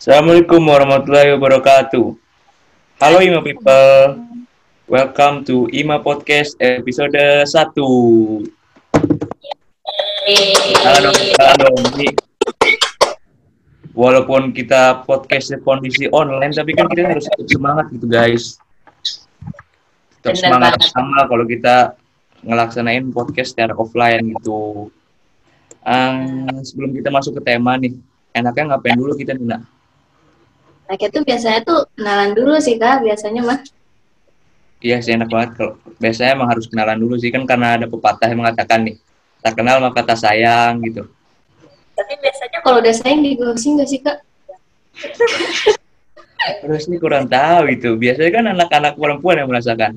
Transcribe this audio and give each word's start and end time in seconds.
Assalamualaikum 0.00 0.64
warahmatullahi 0.64 1.36
wabarakatuh. 1.36 2.16
Halo 2.96 3.20
Ima 3.20 3.44
people. 3.44 4.24
Welcome 4.88 5.44
to 5.44 5.68
Ima 5.68 6.00
Podcast 6.00 6.56
episode 6.56 7.12
1. 7.12 7.44
Halo, 10.80 11.10
halo. 11.12 11.68
Walaupun 13.92 14.56
kita 14.56 15.04
podcast 15.04 15.52
kondisi 15.60 16.08
online 16.08 16.56
tapi 16.56 16.72
kan 16.72 16.88
kita 16.88 17.12
harus 17.12 17.28
tetap 17.28 17.52
semangat 17.52 17.92
gitu 17.92 18.08
guys. 18.08 18.56
Tetap 20.24 20.40
semangat 20.40 20.80
sama 20.88 21.28
kalau 21.28 21.44
kita 21.44 21.92
ngelaksanain 22.40 23.12
podcast 23.12 23.52
secara 23.52 23.76
offline 23.76 24.32
gitu. 24.40 24.88
Um, 25.86 26.50
sebelum 26.66 26.90
kita 26.98 27.14
masuk 27.14 27.38
ke 27.38 27.42
tema 27.46 27.78
nih, 27.78 27.94
enaknya 28.34 28.74
ngapain 28.74 28.98
dulu 28.98 29.14
kita 29.14 29.38
nih, 29.38 29.46
Nak? 29.54 29.62
Nah, 30.86 30.94
itu 30.98 31.18
biasanya 31.22 31.60
tuh 31.62 31.86
kenalan 31.94 32.34
dulu 32.34 32.58
sih, 32.58 32.74
Kak. 32.74 33.06
Biasanya 33.06 33.42
mah. 33.46 33.62
Iya 34.84 35.00
sih 35.00 35.16
enak 35.16 35.32
banget 35.32 35.50
kalau 35.56 35.72
biasanya 35.96 36.36
emang 36.36 36.48
harus 36.52 36.68
kenalan 36.68 37.00
dulu 37.00 37.16
sih 37.16 37.32
kan 37.32 37.48
karena 37.48 37.80
ada 37.80 37.88
pepatah 37.88 38.28
yang 38.28 38.44
mengatakan 38.44 38.84
nih 38.84 39.00
tak 39.40 39.56
kenal 39.56 39.80
maka 39.80 40.04
tak 40.04 40.20
sayang 40.20 40.84
gitu. 40.84 41.08
Tapi 41.96 42.12
biasanya 42.20 42.58
kalau 42.60 42.84
udah 42.84 42.92
sayang 42.92 43.24
di 43.24 43.40
ghosting 43.40 43.80
nggak 43.80 43.88
sih, 43.88 44.00
Kak? 44.04 44.20
Terus 46.60 46.84
ini 46.92 47.00
kurang 47.00 47.24
tahu 47.24 47.72
itu. 47.72 47.96
Biasanya 47.96 48.30
kan 48.36 48.44
anak-anak 48.52 48.92
perempuan 49.00 49.40
yang 49.40 49.48
merasakan. 49.48 49.96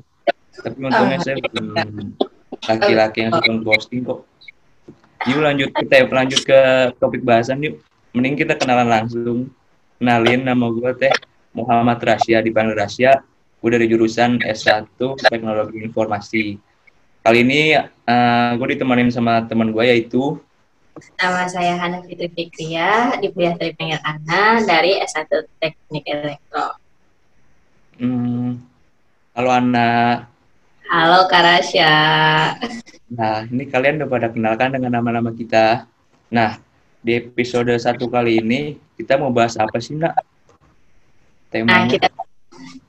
Tapi 0.56 0.80
untungnya 0.80 1.20
saya 1.20 1.36
bukan 1.44 2.16
laki-laki 2.64 3.18
yang 3.28 3.32
suka 3.36 3.52
ghosting 3.60 4.08
kok. 4.08 4.29
Yuk 5.28 5.44
lanjut 5.44 5.70
kita 5.76 6.08
lanjut 6.08 6.42
ke 6.48 6.60
topik 6.96 7.28
bahasan 7.28 7.60
yuk. 7.60 7.84
Mending 8.16 8.40
kita 8.40 8.56
kenalan 8.56 8.88
langsung. 8.88 9.52
Kenalin 10.00 10.48
nama 10.48 10.72
gue 10.72 10.92
teh 10.96 11.12
Muhammad 11.52 12.00
Rasya 12.00 12.40
dipanggil 12.40 12.80
Rasya. 12.80 13.20
Gue 13.60 13.70
dari 13.76 13.92
jurusan 13.92 14.40
S1 14.40 14.96
Teknologi 15.28 15.84
Informasi. 15.84 16.56
Kali 17.20 17.40
ini 17.44 17.76
eh, 17.76 18.50
gue 18.56 18.68
ditemanin 18.72 19.12
sama 19.12 19.44
teman 19.44 19.76
gue 19.76 19.84
yaitu 19.84 20.40
Nama 21.16 21.48
saya 21.48 21.80
Hana 21.80 22.04
Fitri 22.04 22.28
Fikria, 22.28 23.16
di 23.24 23.32
kuliah 23.32 23.56
Tripanggil 23.56 24.04
Ana 24.04 24.60
dari 24.68 25.00
S1 25.00 25.32
Teknik 25.64 26.04
Elektro. 26.04 26.76
hmm, 28.04 28.60
Halo 29.32 29.50
Ana. 29.56 30.28
Halo, 30.90 31.30
Kak 31.30 31.46
Rasya. 31.46 31.94
Nah, 33.14 33.46
ini 33.46 33.70
kalian 33.70 34.02
udah 34.02 34.10
pada 34.10 34.28
kenalkan 34.34 34.74
dengan 34.74 34.98
nama-nama 34.98 35.30
kita. 35.30 35.86
Nah, 36.34 36.58
di 37.06 37.14
episode 37.14 37.70
satu 37.78 38.10
kali 38.10 38.42
ini 38.42 38.82
kita 38.98 39.22
mau 39.22 39.30
bahas 39.30 39.54
apa 39.54 39.78
sih, 39.78 39.94
Nak? 39.94 40.18
Nah, 40.18 40.26
Temanya. 41.54 41.94
kita 41.94 42.10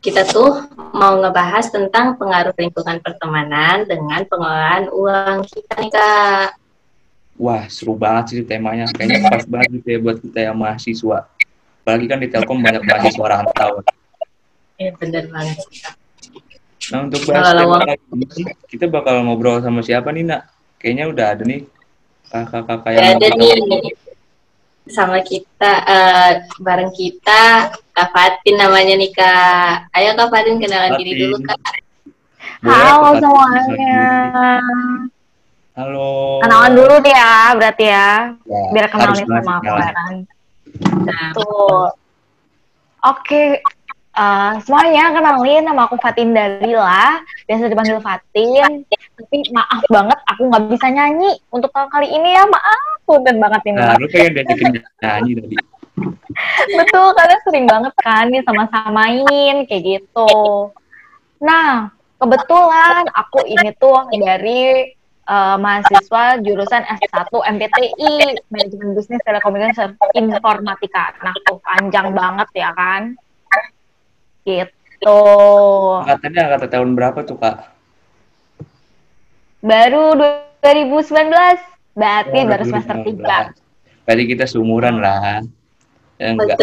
kita 0.01 0.25
tuh 0.33 0.65
mau 0.97 1.21
ngebahas 1.21 1.69
tentang 1.69 2.17
pengaruh 2.17 2.57
lingkungan 2.57 3.05
pertemanan 3.05 3.85
dengan 3.85 4.25
pengelolaan 4.25 4.89
uang 4.89 5.45
kita 5.45 5.73
nih, 5.85 5.93
Kak. 5.93 6.57
Wah, 7.37 7.69
seru 7.69 8.01
banget 8.01 8.33
sih 8.33 8.49
temanya. 8.49 8.89
Kayaknya 8.97 9.29
pas 9.29 9.45
banget 9.45 9.77
gitu 9.77 9.89
ya 9.93 9.99
buat 10.01 10.17
kita 10.25 10.49
yang 10.49 10.57
mahasiswa. 10.57 11.29
Apalagi 11.85 12.07
kan 12.09 12.17
di 12.17 12.33
Telkom 12.33 12.65
banyak 12.65 12.81
mahasiswa 12.81 13.27
rantau. 13.29 13.85
Iya, 14.81 14.97
bener 14.97 15.29
banget 15.29 15.61
sih, 15.69 15.85
Kak. 15.85 16.00
Nah, 16.91 17.07
untuk 17.07 17.23
bahas 17.31 17.55
kali 17.55 17.95
ini 18.19 18.27
sih, 18.35 18.45
kita 18.67 18.91
bakal 18.91 19.23
ngobrol 19.23 19.63
sama 19.63 19.81
siapa 19.83 20.11
nih, 20.11 20.27
Nak? 20.27 20.43
Kayaknya 20.83 21.05
udah 21.13 21.27
ada 21.37 21.43
nih 21.47 21.61
kakak-kakak 22.31 22.91
yang 22.95 23.03
Ya, 23.03 23.11
ada 23.15 23.29
nih 23.37 23.95
sama 24.91 25.23
kita 25.23 25.73
eh, 25.87 26.31
bareng 26.59 26.91
kita 26.91 27.71
Kak 27.95 28.09
Fatin 28.11 28.55
namanya 28.59 28.95
nih 28.99 29.13
Kak. 29.15 29.93
Ayo 29.95 30.19
Kak 30.19 30.29
Fatin 30.35 30.59
kenalan 30.59 30.99
diri 30.99 31.13
Fatin. 31.15 31.23
dulu 31.31 31.37
Kak. 31.47 31.59
Halo 32.65 32.95
Kak 32.99 33.13
semuanya. 33.23 33.71
diri? 33.71 33.91
Halo. 35.79 36.09
Kenalan 36.43 36.73
dulu 36.75 36.95
deh 37.01 37.15
ya, 37.15 37.37
berarti 37.55 37.85
ya. 37.87 38.11
Ya, 38.35 38.61
Biar 38.75 38.87
kenalin 38.91 39.27
sama 39.31 39.53
aku 39.63 39.75
kan. 39.79 40.15
Nah, 41.07 41.29
Tuh. 41.39 41.87
Oke, 43.01 43.65
eh, 44.17 44.53
semuanya 44.67 45.15
kenalin 45.15 45.63
nama 45.67 45.87
aku 45.87 45.97
Fatin 46.03 46.35
Dalila, 46.35 47.23
biasa 47.47 47.71
dipanggil 47.71 47.99
Fatin. 48.03 48.85
Tapi 48.91 49.37
maaf 49.55 49.83
banget, 49.87 50.19
aku 50.31 50.43
nggak 50.51 50.65
bisa 50.75 50.87
nyanyi 50.91 51.31
untuk 51.55 51.71
kali 51.71 52.09
ini 52.11 52.35
ya, 52.35 52.45
maaf. 52.49 53.03
Punten 53.07 53.39
banget 53.39 53.63
ini. 53.71 53.79
Nah, 53.79 53.99
lu 53.99 54.07
pengen 54.11 54.33
diajakin 54.39 54.69
nyanyi 55.03 55.33
tadi. 55.39 55.57
Betul, 56.79 57.09
kalian 57.13 57.41
sering 57.45 57.67
banget 57.69 57.95
kan 58.01 58.25
nih 58.31 58.43
sama-samain 58.47 59.57
kayak 59.69 59.83
gitu. 59.85 60.31
Nah, 61.41 61.93
kebetulan 62.21 63.09
aku 63.17 63.45
ini 63.49 63.73
tuh 63.77 64.09
dari 64.13 64.95
eh, 65.27 65.57
mahasiswa 65.59 66.25
jurusan 66.41 66.83
S1 66.87 67.29
MPTI, 67.31 68.15
Manajemen 68.49 68.97
Bisnis 68.97 69.23
Telekomunikasi 69.25 69.97
Informatika. 70.17 71.17
Nah, 71.25 71.35
tuh 71.45 71.59
panjang 71.65 72.13
banget 72.15 72.49
ya 72.55 72.71
kan? 72.73 73.17
Gitu. 74.45 75.21
Angkatannya 76.05 76.41
angkatan 76.41 76.71
tahun 76.71 76.91
berapa 76.97 77.19
tuh, 77.25 77.37
Kak? 77.41 77.57
Baru 79.61 80.17
2019, 80.65 81.61
berarti 81.93 82.39
Oh, 82.41 82.49
baru 82.49 82.65
semester 82.65 82.97
3. 83.05 83.53
2015. 83.55 84.09
Tadi 84.09 84.23
kita 84.27 84.45
seumuran 84.49 84.99
lah. 84.99 85.45
Ya, 86.21 86.37
enggak. 86.37 86.57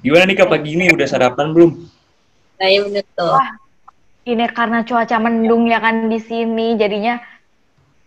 Gimana 0.00 0.24
nih 0.30 0.36
Kak 0.38 0.48
pagi 0.48 0.70
ini 0.78 0.90
udah 0.94 1.06
sarapan 1.06 1.52
belum? 1.52 1.70
Nah, 2.60 2.68
ya 2.70 2.80
bener 2.86 3.04
tuh. 3.14 3.34
Wah. 3.34 3.50
Ini 4.20 4.46
karena 4.52 4.84
cuaca 4.84 5.16
mendung 5.16 5.64
ya 5.66 5.80
kan 5.80 6.06
di 6.06 6.20
sini, 6.20 6.76
jadinya 6.76 7.18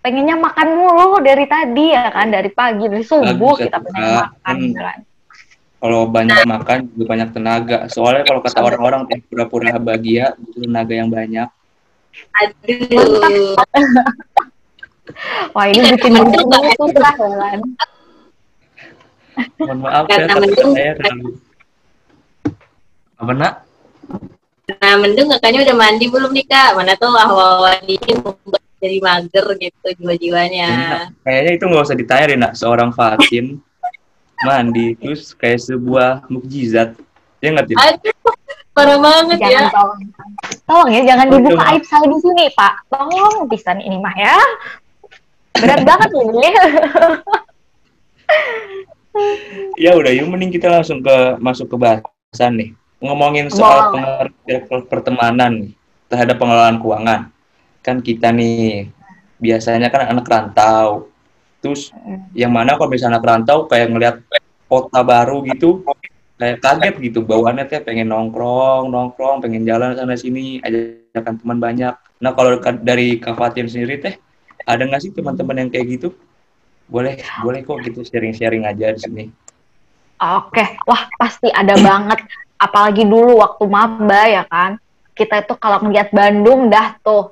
pengennya 0.06 0.38
makan 0.38 0.70
mulu 0.78 1.20
dari 1.26 1.50
tadi 1.50 1.90
ya 1.90 2.14
kan, 2.14 2.30
dari 2.30 2.54
pagi, 2.54 2.86
dari 2.86 3.02
subuh 3.02 3.54
kita 3.58 3.82
pengen 3.82 4.04
makan. 4.22 4.56
Hmm. 4.72 5.13
Kalau 5.84 6.08
banyak 6.08 6.48
makan 6.48 6.88
juga 6.96 7.06
banyak 7.12 7.30
tenaga. 7.36 7.78
Soalnya 7.92 8.24
kalau 8.24 8.40
kata 8.40 8.64
orang-orang 8.64 9.04
teh 9.12 9.20
pura-pura 9.28 9.76
bahagia 9.76 10.32
butuh 10.40 10.64
tenaga 10.64 10.94
yang 10.96 11.12
banyak. 11.12 11.52
Aduh. 12.40 13.60
Wah 15.52 15.68
ini 15.68 15.84
bikin 16.00 16.16
mendung 16.16 16.48
tuh 16.48 16.88
kan. 16.96 17.60
Mohon 19.60 19.78
maaf 19.84 20.06
ya, 20.08 20.24
Kata 20.24 20.48
saya 20.72 20.94
terlalu 20.96 21.36
apa 23.20 23.32
nak? 23.36 23.54
Nah, 24.64 24.96
mendung 25.04 25.28
kakaknya 25.36 25.68
udah 25.68 25.76
mandi 25.76 26.06
belum 26.08 26.32
nih 26.32 26.48
Kak? 26.48 26.80
Mana 26.80 26.96
tuh 26.96 27.12
hawa-hawa 27.12 27.84
dingin 27.84 28.24
membuat 28.24 28.64
jadi 28.80 28.98
mager 29.04 29.46
gitu 29.60 29.88
jiwa-jiwanya. 30.00 30.70
Nah, 30.72 31.06
kayaknya 31.28 31.52
itu 31.60 31.64
nggak 31.68 31.84
usah 31.84 31.98
ditanya 32.00 32.26
deh 32.32 32.40
nak. 32.40 32.54
Seorang 32.56 32.96
Fatin 32.96 33.60
mandi 34.44 34.96
terus 35.00 35.32
kayak 35.34 35.64
sebuah 35.64 36.28
mukjizat. 36.28 36.96
Ya 37.44 37.48
nggak? 37.52 37.76
Aduh, 37.76 38.36
parah 38.72 38.98
banget 39.00 39.40
ya. 39.40 39.68
Tolong. 39.72 40.02
Tolong 40.64 40.90
ya, 40.92 41.02
jangan 41.04 41.26
dibuka 41.28 41.64
aib 41.76 41.84
saya 41.84 42.06
di 42.08 42.18
sini, 42.24 42.46
Pak. 42.56 42.74
Tolong 42.88 43.48
pisan 43.52 43.80
ini 43.84 43.98
mah 44.00 44.16
ya. 44.16 44.38
Berat 45.60 45.82
banget 45.88 46.10
ini. 46.12 46.50
Ya 49.78 49.94
udah, 49.94 50.10
yuk 50.10 50.26
mending 50.26 50.50
kita 50.50 50.70
langsung 50.70 51.06
ke 51.06 51.38
masuk 51.38 51.70
ke 51.70 51.78
bahasan 51.78 52.54
nih. 52.58 52.70
Ngomongin 52.98 53.46
soal 53.54 53.94
pengaruh 53.94 54.34
per- 54.42 54.88
pertemanan 54.90 55.52
nih 55.54 55.72
terhadap 56.10 56.42
pengelolaan 56.42 56.82
keuangan. 56.82 57.22
Kan 57.86 58.02
kita 58.02 58.34
nih 58.34 58.90
biasanya 59.38 59.94
kan 59.94 60.10
anak 60.10 60.26
rantau. 60.26 61.13
Terus 61.64 61.96
yang 62.36 62.52
mana 62.52 62.76
kalau 62.76 62.92
misalnya 62.92 63.18
anak 63.18 63.24
rantau 63.24 63.72
kayak 63.72 63.88
ngelihat 63.88 64.16
kota 64.68 65.00
baru 65.00 65.40
gitu 65.48 65.88
kayak 66.36 66.60
kaget 66.60 66.96
gitu 67.00 67.24
bawaannya 67.24 67.64
teh 67.72 67.80
pengen 67.80 68.12
nongkrong, 68.12 68.92
nongkrong, 68.92 69.40
pengen 69.40 69.64
jalan 69.64 69.96
sana 69.96 70.20
sini, 70.20 70.60
ajakan 70.60 71.40
teman 71.40 71.58
banyak. 71.64 71.94
Nah, 72.20 72.32
kalau 72.36 72.60
ka- 72.60 72.84
dari 72.84 73.16
Kak 73.22 73.40
Fatin 73.40 73.72
sendiri 73.72 74.02
teh 74.02 74.20
ada 74.68 74.84
nggak 74.84 75.02
sih 75.08 75.12
teman-teman 75.16 75.64
yang 75.64 75.70
kayak 75.72 75.88
gitu? 76.00 76.12
Boleh, 76.90 77.16
boleh 77.40 77.64
kok 77.64 77.80
gitu 77.88 78.04
sharing-sharing 78.04 78.68
aja 78.68 78.92
di 78.92 79.00
sini. 79.00 79.24
Oke, 80.20 80.84
wah 80.84 81.08
pasti 81.16 81.48
ada 81.48 81.80
banget. 81.80 82.28
Apalagi 82.60 83.08
dulu 83.08 83.40
waktu 83.40 83.64
maba 83.68 84.24
ya 84.28 84.44
kan. 84.48 84.76
Kita 85.14 85.46
itu 85.46 85.54
kalau 85.56 85.80
ngeliat 85.86 86.12
Bandung 86.12 86.68
dah 86.68 86.98
tuh. 87.00 87.32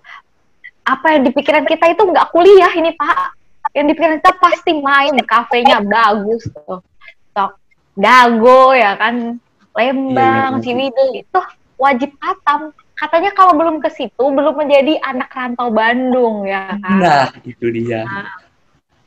Apa 0.87 1.17
yang 1.17 1.27
di 1.27 1.31
pikiran 1.35 1.67
kita 1.67 1.91
itu 1.91 2.03
nggak 2.03 2.31
kuliah 2.31 2.71
ini 2.79 2.95
Pak. 2.95 3.40
Yang 3.71 3.85
di 3.87 3.93
pikiran 3.95 4.17
kita 4.19 4.33
pasti 4.39 4.71
main, 4.79 5.15
kafenya 5.23 5.79
bagus 5.79 6.43
tuh. 6.51 6.83
Tok 7.31 7.51
Dago 7.95 8.75
ya 8.75 8.95
kan. 8.99 9.39
Lembang, 9.71 10.59
Iya, 10.59 10.59
iya. 10.59 10.63
Ciwidey 10.63 11.09
itu 11.23 11.39
wajib 11.79 12.11
katam. 12.19 12.75
Katanya 12.99 13.31
kalau 13.33 13.55
belum 13.55 13.79
ke 13.79 13.89
situ 13.89 14.23
belum 14.29 14.53
menjadi 14.59 14.99
anak 15.01 15.31
rantau 15.31 15.71
Bandung 15.71 16.43
ya 16.43 16.75
kan. 16.77 16.99
Nah, 16.99 17.27
itu 17.47 17.65
dia. 17.71 18.03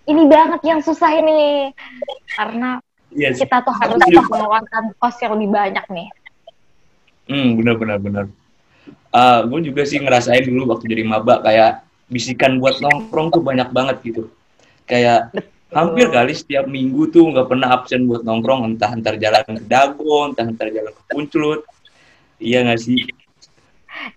ini 0.05 0.29
banget 0.29 0.61
yang 0.69 0.85
susah 0.85 1.17
ini 1.17 1.73
karena 2.37 2.77
Yes. 3.15 3.39
kita 3.39 3.63
tuh 3.63 3.71
harus 3.71 4.03
mengeluarkan 4.11 4.91
kos 4.99 5.17
yang 5.23 5.39
lebih 5.39 5.55
banyak 5.55 5.87
nih. 5.87 6.09
Hmm, 7.31 7.55
benar 7.57 7.79
benar 7.79 7.99
benar. 8.03 8.25
Uh, 9.15 9.47
gue 9.47 9.71
juga 9.71 9.87
sih 9.87 10.03
ngerasain 10.03 10.43
dulu 10.45 10.75
waktu 10.75 10.91
jadi 10.91 11.07
maba 11.07 11.39
kayak 11.41 11.87
bisikan 12.11 12.59
buat 12.59 12.83
nongkrong 12.83 13.31
tuh 13.31 13.41
banyak 13.41 13.71
banget 13.71 13.97
gitu. 14.03 14.27
Kayak 14.85 15.33
hampir 15.75 16.07
kali 16.13 16.33
setiap 16.37 16.71
minggu 16.71 17.11
tuh 17.11 17.35
nggak 17.35 17.51
pernah 17.51 17.75
absen 17.75 18.07
buat 18.07 18.23
nongkrong 18.23 18.77
entah 18.77 18.95
antar 18.95 19.19
jalan 19.19 19.43
ke 19.43 19.65
Dago, 19.67 20.31
entah 20.31 20.47
antar 20.47 20.71
jalan 20.71 20.93
ke 20.93 21.03
Punclut. 21.11 21.67
Iya 22.39 22.69
nggak 22.69 22.81
sih? 22.81 23.01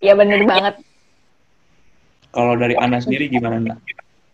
Iya 0.03 0.13
bener 0.13 0.43
banget. 0.45 0.75
Kalau 2.29 2.53
dari 2.53 2.75
Ana 2.77 3.01
sendiri 3.01 3.31
gimana 3.31 3.57
nak? 3.57 3.79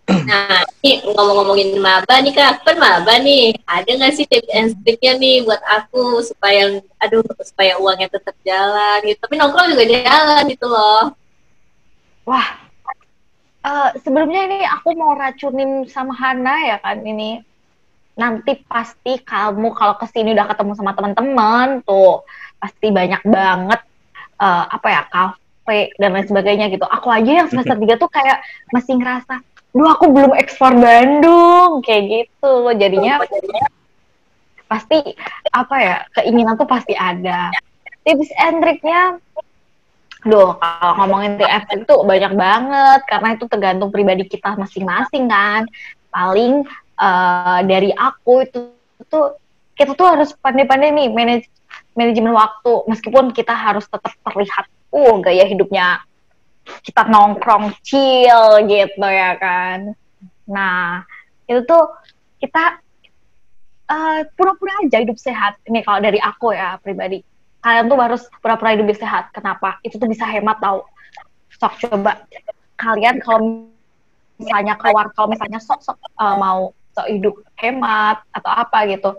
Nah, 0.03 0.59
ini 0.83 1.00
ngomong-ngomongin 1.00 1.80
maba 1.80 2.19
nih 2.19 2.35
kak, 2.35 2.68
kan 2.68 2.75
maba 2.75 3.15
nih. 3.24 3.56
Ada 3.63 3.88
nggak 3.95 4.13
sih 4.19 4.27
tips 4.27 4.51
and 4.51 4.75
triknya 4.83 5.15
nih 5.15 5.47
buat 5.47 5.63
aku 5.63 6.19
supaya, 6.27 6.83
aduh, 7.00 7.24
supaya 7.39 7.80
uangnya 7.80 8.12
tetap 8.12 8.35
jalan 8.44 9.00
gitu. 9.07 9.15
Tapi 9.24 9.39
nongkrong 9.39 9.71
juga 9.71 9.85
jalan 9.88 10.44
gitu 10.51 10.68
loh. 10.68 11.15
Wah, 12.27 12.59
uh, 13.63 13.89
sebelumnya 14.04 14.45
ini 14.48 14.60
aku 14.68 14.94
mau 14.94 15.15
racunin 15.15 15.88
sama 15.89 16.13
Hana 16.13 16.75
ya 16.75 16.77
kan 16.83 17.01
ini. 17.04 17.42
Nanti 18.13 18.62
pasti 18.69 19.18
kamu 19.18 19.74
kalau 19.74 19.98
ke 19.98 20.06
sini 20.06 20.38
udah 20.38 20.45
ketemu 20.45 20.77
sama 20.77 20.94
teman-teman 20.94 21.81
tuh 21.81 22.21
pasti 22.62 22.94
banyak 22.94 23.25
banget 23.25 23.81
uh, 24.38 24.69
apa 24.69 24.88
ya 24.88 25.01
kafe 25.10 25.80
dan 25.98 26.13
lain 26.13 26.27
sebagainya 26.30 26.69
gitu. 26.69 26.86
Aku 26.86 27.10
aja 27.10 27.42
yang 27.44 27.50
semester 27.50 27.74
3 27.74 27.98
tuh 27.98 28.12
kayak 28.13 28.45
masih 28.69 29.01
ngerasa 29.01 29.42
duh 29.74 29.89
aku 29.89 30.06
belum 30.13 30.38
ekspor 30.38 30.69
Bandung 30.77 31.81
kayak 31.81 32.04
gitu 32.06 32.69
jadinya 32.77 33.18
pasti 34.69 35.18
apa 35.50 35.75
ya 35.81 35.95
keinginan 36.13 36.54
tuh 36.62 36.69
pasti 36.69 36.94
ada 36.94 37.50
tips 38.06 38.30
and 38.38 38.62
triknya 38.62 39.18
Duh, 40.23 40.55
kalau 40.55 40.91
ngomongin 41.03 41.35
TF 41.35 41.83
itu 41.83 41.95
banyak 42.07 42.33
banget 42.39 42.99
karena 43.11 43.29
itu 43.35 43.45
tergantung 43.51 43.91
pribadi 43.91 44.23
kita 44.23 44.55
masing-masing 44.55 45.27
kan. 45.27 45.67
Paling 46.07 46.63
uh, 46.95 47.59
dari 47.67 47.91
aku 47.91 48.47
itu 48.47 48.71
tuh 49.11 49.35
kita 49.75 49.91
tuh 49.99 50.07
harus 50.15 50.31
pandai-pandai 50.39 50.95
nih 50.95 51.07
manage 51.11 51.47
manajemen 51.97 52.31
waktu 52.31 52.71
meskipun 52.87 53.35
kita 53.35 53.51
harus 53.51 53.83
tetap 53.89 54.13
terlihat 54.23 54.65
uh 54.93 55.15
gaya 55.19 55.45
hidupnya 55.49 56.01
kita 56.87 57.03
nongkrong 57.11 57.75
chill 57.83 58.63
gitu 58.63 59.03
ya 59.03 59.35
kan. 59.35 59.91
Nah, 60.47 61.03
itu 61.51 61.67
tuh 61.67 61.91
kita 62.39 62.79
pura 63.93 64.25
pura-pura 64.33 64.73
aja 64.87 65.03
hidup 65.03 65.19
sehat. 65.19 65.59
Ini 65.67 65.83
kalau 65.83 65.99
dari 65.99 66.17
aku 66.17 66.55
ya 66.55 66.79
pribadi 66.79 67.19
kalian 67.63 67.88
tuh 67.88 67.98
harus 67.98 68.21
pura-pura 68.44 68.75
hidup 68.75 68.92
sehat. 68.94 69.31
Kenapa? 69.31 69.80
Itu 69.81 69.95
tuh 69.95 70.12
bisa 70.12 70.27
hemat 70.27 70.60
tau. 70.60 70.83
Sok 71.56 71.74
coba 71.88 72.27
kalian 72.75 73.24
kalau 73.24 73.71
misalnya 74.36 74.75
keluar, 74.75 75.07
kalau 75.15 75.31
misalnya 75.31 75.63
sok-sok 75.63 75.95
uh, 76.19 76.36
mau 76.36 76.75
sok 76.94 77.07
hidup 77.10 77.36
hemat 77.57 78.21
atau 78.36 78.51
apa 78.51 78.86
gitu, 78.92 79.10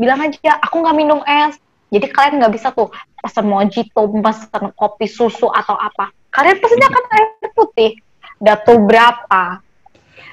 bilang 0.00 0.24
aja 0.24 0.58
aku 0.64 0.80
nggak 0.80 0.96
minum 0.96 1.20
es. 1.28 1.60
Jadi 1.92 2.08
kalian 2.08 2.40
nggak 2.40 2.56
bisa 2.56 2.72
tuh 2.72 2.88
pesan 3.20 3.44
mojito, 3.52 4.08
pesan 4.08 4.72
kopi 4.72 5.04
susu 5.04 5.52
atau 5.52 5.76
apa. 5.76 6.08
Kalian 6.32 6.56
pesennya 6.56 6.88
kan 6.88 7.04
air 7.12 7.52
putih. 7.52 8.00
Datu 8.40 8.80
berapa? 8.80 9.60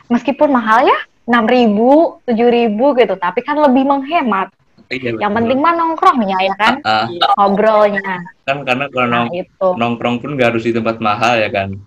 Meskipun 0.08 0.50
mahal 0.50 0.88
ya, 0.88 1.00
enam 1.28 1.46
ribu, 1.46 2.18
tujuh 2.26 2.50
ribu 2.50 2.96
gitu, 2.98 3.20
tapi 3.20 3.44
kan 3.44 3.60
lebih 3.60 3.86
menghemat. 3.86 4.50
Iya, 4.90 5.22
yang 5.22 5.38
penting 5.38 5.62
mah 5.62 5.74
nongkrongnya 5.78 6.38
ya 6.50 6.56
kan, 6.58 6.74
uh, 6.82 7.06
uh. 7.06 7.34
ngobrolnya. 7.38 8.26
Kan 8.42 8.66
karena 8.66 8.90
kalau 8.90 9.06
nah, 9.06 9.22
nong 9.22 9.30
itu. 9.38 9.68
nongkrong 9.78 10.18
pun 10.18 10.34
gak 10.34 10.58
harus 10.58 10.66
di 10.66 10.74
tempat 10.74 10.98
mahal 10.98 11.38
ya 11.38 11.50
kan. 11.54 11.78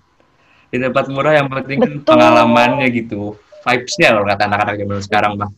Di 0.71 0.79
tempat 0.79 1.11
murah 1.11 1.35
yang 1.35 1.51
penting 1.51 1.83
kan 1.83 1.93
pengalamannya 2.07 2.87
gitu, 2.95 3.35
vibes-nya 3.67 4.15
kalau 4.15 4.25
kata 4.31 4.43
anak-anak 4.47 4.75
zaman 4.79 5.03
sekarang 5.03 5.33
mah. 5.35 5.51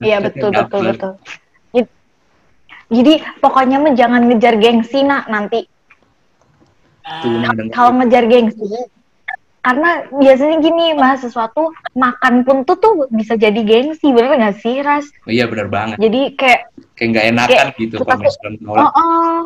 Iya 0.00 0.24
betul 0.24 0.48
betul 0.48 0.80
betul. 0.88 1.12
Jadi 2.92 3.14
pokoknya 3.40 3.80
mah 3.80 3.92
jangan 3.96 4.28
ngejar 4.28 4.54
gengsi 4.60 5.04
nak 5.04 5.28
nanti. 5.28 5.64
Nah, 7.04 7.52
kalau 7.72 8.00
ngejar 8.00 8.24
gengsi, 8.28 8.64
karena 9.64 10.04
biasanya 10.12 10.56
gini 10.60 10.92
mahasiswa 10.92 11.48
tuh 11.56 11.72
makan 11.96 12.44
pun 12.44 12.68
tuh 12.68 12.76
tuh 12.76 13.08
bisa 13.08 13.32
jadi 13.40 13.56
gengsi 13.64 14.12
bener 14.12 14.36
gak 14.36 14.60
sih 14.60 14.84
ras? 14.84 15.08
Oh, 15.24 15.32
iya 15.32 15.48
bener 15.48 15.72
banget. 15.72 15.96
Jadi 15.96 16.36
kayak 16.36 16.60
kayak 16.92 17.08
nggak 17.16 17.26
enakan 17.32 17.48
kayak 17.48 17.80
gitu 17.80 17.94
kalau 18.04 18.20
oh, 18.76 18.90
oh, 18.92 19.40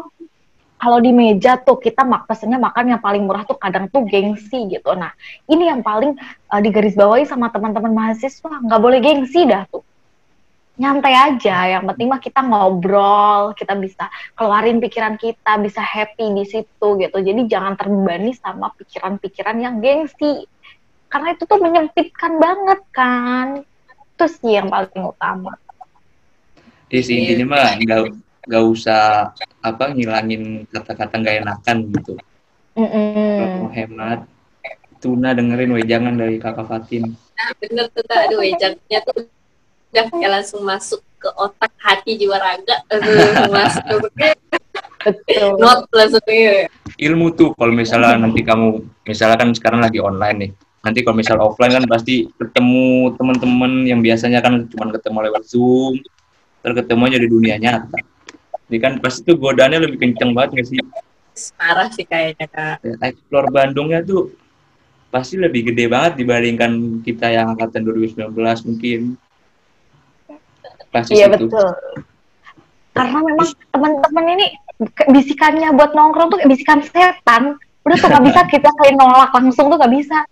kalau 0.79 0.99
di 0.99 1.11
meja 1.15 1.57
tuh 1.63 1.79
kita 1.79 2.03
mak 2.03 2.27
pesennya 2.27 2.59
makan 2.59 2.99
yang 2.99 3.03
paling 3.03 3.25
murah 3.25 3.47
tuh 3.47 3.57
kadang 3.57 3.87
tuh 3.89 4.03
gengsi 4.05 4.67
gitu. 4.67 4.91
Nah 4.99 5.15
ini 5.47 5.71
yang 5.71 5.87
paling 5.87 6.19
uh, 6.51 6.61
digarisbawahi 6.61 7.23
sama 7.25 7.55
teman-teman 7.55 7.95
mahasiswa. 7.95 8.53
Nggak 8.67 8.81
boleh 8.83 8.99
gengsi 8.99 9.47
dah 9.47 9.65
tuh 9.71 9.88
nyantai 10.79 11.15
aja 11.15 11.57
yang 11.75 11.85
penting 11.91 12.07
mah 12.07 12.23
kita 12.23 12.39
ngobrol 12.39 13.51
kita 13.59 13.75
bisa 13.75 14.07
keluarin 14.39 14.79
pikiran 14.79 15.19
kita 15.19 15.59
bisa 15.59 15.83
happy 15.83 16.31
di 16.33 16.45
situ 16.47 16.89
gitu. 17.03 17.19
Jadi 17.19 17.51
jangan 17.51 17.75
terbebani 17.75 18.31
sama 18.39 18.71
pikiran-pikiran 18.79 19.59
yang 19.59 19.83
gengsi. 19.83 20.47
Karena 21.11 21.35
itu 21.35 21.45
tuh 21.45 21.59
menyempitkan 21.59 22.39
banget 22.39 22.81
kan. 22.95 23.47
Itu 24.15 24.25
sih 24.31 24.55
yang 24.55 24.71
paling 24.71 25.03
utama. 25.03 25.59
Iya 26.89 27.03
sih 27.05 27.15
intinya 27.21 27.59
mah 27.59 27.69
nggak 27.77 28.01
nggak 28.49 28.65
usah 28.65 29.35
apa 29.61 29.85
ngilangin 29.93 30.65
kata-kata 30.71 31.15
nggak 31.21 31.37
enakan 31.45 31.77
gitu. 31.93 32.15
Mm 32.79 32.87
-mm. 32.87 33.39
mau 33.59 33.69
hemat 33.75 34.21
tuna 35.03 35.35
dengerin 35.35 35.75
wejangan 35.75 36.15
dari 36.15 36.39
kakak 36.39 36.67
Fatin. 36.71 37.11
Nah 37.11 37.51
bener 37.59 37.87
tuh 37.91 38.03
aduh 38.07 38.39
wejangannya 38.39 38.99
tuh 39.03 39.27
udah 39.93 40.05
kayak 40.13 40.31
langsung 40.31 40.63
masuk 40.65 41.01
ke 41.19 41.29
otak 41.35 41.73
hati 41.83 42.15
jiwa 42.21 42.39
raga. 42.39 42.77
Langsung 42.91 43.53
masuk. 43.53 44.01
Ke 44.17 44.37
Betul. 44.99 45.63
not 45.63 45.87
langsung 45.95 46.23
ya. 46.27 46.67
ilmu 46.99 47.31
tuh 47.39 47.55
kalau 47.55 47.71
misalnya 47.71 48.19
nanti 48.19 48.43
kamu 48.43 48.83
misalnya 49.07 49.39
kan 49.39 49.49
sekarang 49.55 49.81
lagi 49.83 50.03
online 50.03 50.37
nih. 50.39 50.51
Nanti 50.83 50.99
kalau 51.03 51.17
misal 51.19 51.39
offline 51.39 51.75
kan 51.75 51.85
pasti 51.87 52.27
ketemu 52.39 53.15
teman-teman 53.19 53.87
yang 53.87 54.01
biasanya 54.03 54.43
kan 54.43 54.67
cuma 54.71 54.91
ketemu 54.95 55.19
lewat 55.31 55.43
zoom 55.47 55.99
terketemu 56.63 57.03
aja 57.07 57.19
di 57.19 57.29
dunia 57.31 57.57
nyata. 57.59 57.99
Jadi 58.69 58.79
kan 58.83 58.93
pasti 59.01 59.25
tuh 59.25 59.39
godaannya 59.39 59.87
lebih 59.87 59.99
kenceng 60.03 60.35
banget 60.35 60.59
nggak 60.59 60.67
sih? 60.67 60.79
Parah 61.55 61.89
sih 61.95 62.05
kayaknya 62.05 62.47
kak. 62.51 62.77
Ya, 62.83 62.95
explore 63.07 63.49
Bandungnya 63.55 64.03
tuh 64.03 64.35
pasti 65.09 65.41
lebih 65.41 65.73
gede 65.73 65.89
banget 65.89 66.21
dibandingkan 66.21 67.01
kita 67.01 67.33
yang 67.33 67.57
angkatan 67.57 67.81
2019 67.87 68.35
mungkin 68.69 69.01
iya 71.11 71.27
itu. 71.31 71.47
betul. 71.49 71.69
Karena 72.95 73.19
memang 73.23 73.49
teman-teman 73.71 74.25
ini 74.35 74.47
bisikannya 75.11 75.69
buat 75.75 75.95
nongkrong 75.95 76.29
tuh 76.35 76.41
bisikan 76.47 76.83
setan. 76.83 77.59
Udah 77.87 77.97
tuh 77.99 78.09
gak 78.11 78.25
bisa 78.27 78.41
kita 78.55 78.71
kayak 78.75 78.95
nolak 78.99 79.31
langsung 79.31 79.71
tuh 79.71 79.79
gak 79.79 79.95
bisa. 79.95 80.27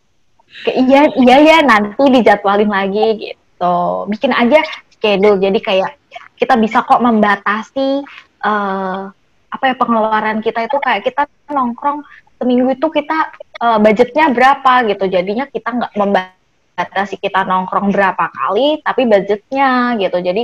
Kayak 0.67 0.77
iya 0.87 1.01
iya 1.19 1.37
ya 1.43 1.59
nanti 1.63 2.03
dijadwalin 2.11 2.71
lagi 2.71 3.07
gitu. 3.33 3.79
Bikin 4.11 4.35
aja 4.35 4.63
schedule. 4.91 5.39
Jadi 5.39 5.59
kayak 5.63 5.93
kita 6.37 6.55
bisa 6.59 6.83
kok 6.83 7.03
membatasi 7.03 8.03
uh, 8.45 9.09
apa 9.51 9.65
ya 9.67 9.75
pengeluaran 9.79 10.43
kita 10.43 10.67
itu. 10.67 10.77
Kayak 10.83 11.07
kita 11.07 11.23
nongkrong 11.51 12.03
seminggu 12.37 12.75
itu 12.75 12.87
kita 12.91 13.31
uh, 13.63 13.79
budgetnya 13.79 14.31
berapa 14.35 14.87
gitu. 14.91 15.05
Jadinya 15.07 15.47
kita 15.51 15.69
nggak 15.71 15.93
membatasi 15.95 16.36
batasi 16.77 17.17
kita 17.17 17.43
nongkrong 17.49 17.89
berapa 17.91 18.29
kali, 18.29 18.85
tapi 18.85 19.09
budgetnya 19.09 19.97
gitu. 19.97 20.21
Jadi 20.21 20.43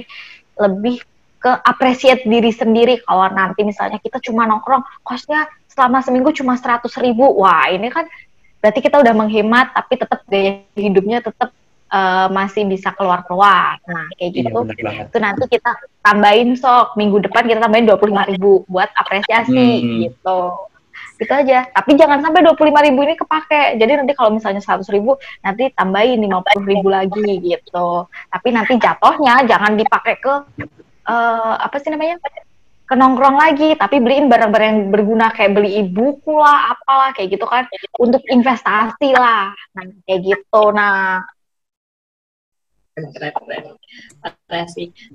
lebih 0.56 1.04
ke 1.42 1.52
appreciate 1.66 2.24
diri 2.24 2.54
sendiri 2.54 3.02
kalau 3.04 3.28
nanti 3.28 3.66
misalnya 3.66 3.98
kita 4.00 4.22
cuma 4.22 4.48
nongkrong 4.48 4.80
kosnya 5.04 5.44
selama 5.68 6.00
seminggu 6.00 6.32
cuma 6.32 6.56
seratus 6.56 6.96
ribu. 6.96 7.28
Wah 7.36 7.68
ini 7.68 7.92
kan 7.92 8.08
berarti 8.64 8.80
kita 8.80 8.96
udah 9.02 9.14
menghemat 9.14 9.74
tapi 9.74 9.94
tetap 9.98 10.22
gaya 10.30 10.62
hidupnya 10.78 11.18
tetap 11.18 11.50
uh, 11.90 12.30
masih 12.30 12.62
bisa 12.70 12.94
keluar 12.94 13.26
keluar 13.26 13.74
nah 13.90 14.06
kayak 14.14 14.30
iya, 14.30 14.38
gitu. 14.46 14.58
iya, 14.78 15.02
itu 15.10 15.18
nanti 15.18 15.44
kita 15.50 15.70
tambahin 16.00 16.54
sok. 16.54 16.94
Minggu 16.94 17.26
depan 17.26 17.44
kita 17.44 17.58
tambahin 17.58 17.90
dua 17.90 17.98
puluh 17.98 18.14
lima 18.14 18.24
ribu 18.24 18.62
buat 18.70 18.88
apresiasi 18.94 19.82
hmm. 19.82 19.98
gitu 20.08 20.71
gitu 21.22 21.30
aja. 21.30 21.70
Tapi 21.70 21.94
jangan 21.94 22.18
sampai 22.18 22.42
dua 22.42 22.58
puluh 22.58 22.74
lima 22.74 22.82
ribu 22.82 23.06
ini 23.06 23.14
kepake. 23.14 23.78
Jadi 23.78 23.92
nanti 24.02 24.12
kalau 24.18 24.34
misalnya 24.34 24.58
seratus 24.58 24.90
ribu 24.90 25.14
nanti 25.46 25.70
tambahin 25.70 26.18
lima 26.18 26.42
puluh 26.42 26.66
ribu 26.66 26.90
lagi 26.90 27.38
gitu. 27.38 28.10
Tapi 28.10 28.48
nanti 28.50 28.74
jatuhnya 28.82 29.46
jangan 29.46 29.78
dipakai 29.78 30.18
ke 30.18 30.34
uh, 31.06 31.54
apa 31.62 31.78
sih 31.78 31.94
namanya? 31.94 32.18
Ke 32.82 32.98
nongkrong 32.98 33.38
lagi 33.38 33.78
tapi 33.78 34.02
beliin 34.02 34.26
barang-barang 34.26 34.68
yang 34.68 34.80
berguna 34.90 35.30
kayak 35.30 35.54
beli 35.54 35.86
buku 35.86 36.34
lah 36.34 36.74
apalah 36.74 37.14
kayak 37.14 37.38
gitu 37.38 37.46
kan. 37.46 37.70
Untuk 37.96 38.26
investasi 38.26 39.14
lah. 39.14 39.54
Nah 39.78 39.84
kayak 40.04 40.20
gitu. 40.26 40.62
Nah. 40.74 41.22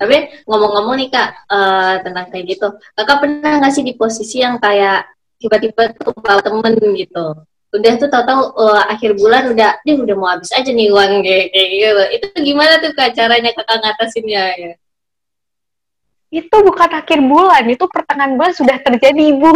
Tapi 0.02 0.16
ngomong-ngomong 0.50 0.98
nih 0.98 1.14
kak 1.14 1.30
uh, 1.46 2.02
tentang 2.02 2.26
kayak 2.34 2.58
gitu. 2.58 2.74
Kakak 2.98 3.22
pernah 3.22 3.62
nggak 3.62 3.70
sih 3.70 3.86
di 3.86 3.94
posisi 3.94 4.42
yang 4.42 4.58
kayak 4.58 5.06
tiba-tiba 5.38 5.94
tuh 5.98 6.14
bawa 6.18 6.42
temen 6.42 6.74
gitu. 6.98 7.26
Udah 7.68 7.94
tuh 8.00 8.10
tahu-tahu 8.10 8.42
uh, 8.58 8.84
akhir 8.90 9.20
bulan 9.20 9.54
udah 9.54 9.78
dia 9.84 9.94
udah 10.00 10.16
mau 10.16 10.32
habis 10.32 10.50
aja 10.56 10.72
nih 10.72 10.90
uang 10.90 11.22
kayak, 11.22 11.46
kayak 11.54 11.70
gitu. 11.76 12.04
Itu 12.16 12.26
gimana 12.42 12.74
tuh 12.80 12.92
kak 12.96 13.14
caranya 13.14 13.52
kakak 13.54 13.78
ngatasinnya 13.84 14.44
ya? 14.56 14.72
Itu 16.32 16.56
bukan 16.64 16.92
akhir 16.92 17.20
bulan 17.24 17.64
itu 17.68 17.86
pertengahan 17.92 18.34
bulan 18.40 18.54
sudah 18.56 18.78
terjadi 18.82 19.24
ibu. 19.36 19.52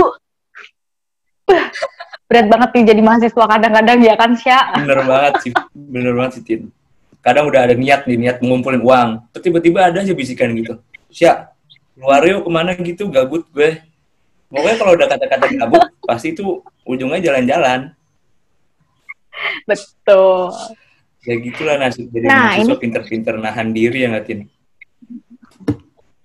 Berat 2.32 2.48
banget 2.48 2.70
nih 2.72 2.84
jadi 2.96 3.02
mahasiswa 3.04 3.44
kadang-kadang 3.44 4.00
ya 4.08 4.16
kan 4.16 4.32
Sya? 4.40 4.60
Bener 4.80 5.04
banget 5.04 5.34
sih 5.44 5.52
bener 5.76 6.14
banget 6.16 6.32
sih 6.40 6.44
Tin. 6.48 6.62
Kadang 7.20 7.52
udah 7.52 7.68
ada 7.68 7.76
niat 7.76 8.08
nih 8.08 8.18
niat 8.18 8.38
mengumpulin 8.40 8.80
uang 8.80 9.10
tiba-tiba 9.40 9.92
ada 9.92 10.00
aja 10.00 10.16
bisikan 10.16 10.52
gitu. 10.56 10.80
Sya 11.12 11.52
keluar 11.96 12.24
yuk 12.24 12.48
ke 12.48 12.50
mana 12.50 12.72
gitu 12.76 13.04
gabut 13.12 13.44
gue 13.52 13.84
pokoknya 14.52 14.78
kalau 14.78 14.92
udah 15.00 15.08
kata-kata 15.08 15.46
gabut 15.56 15.84
pasti 16.04 16.36
itu 16.36 16.60
ujungnya 16.84 17.24
jalan-jalan. 17.24 17.96
Betul. 19.66 20.52
Ya 21.22 21.36
gitulah 21.38 21.76
nasib 21.78 22.10
jadi 22.10 22.28
nah, 22.28 22.52
mahasiswa 22.52 22.76
ini... 22.76 22.82
pinter-pinter 22.82 23.34
nahan 23.38 23.72
diri 23.72 24.04
ya 24.04 24.10
ngatin? 24.12 24.50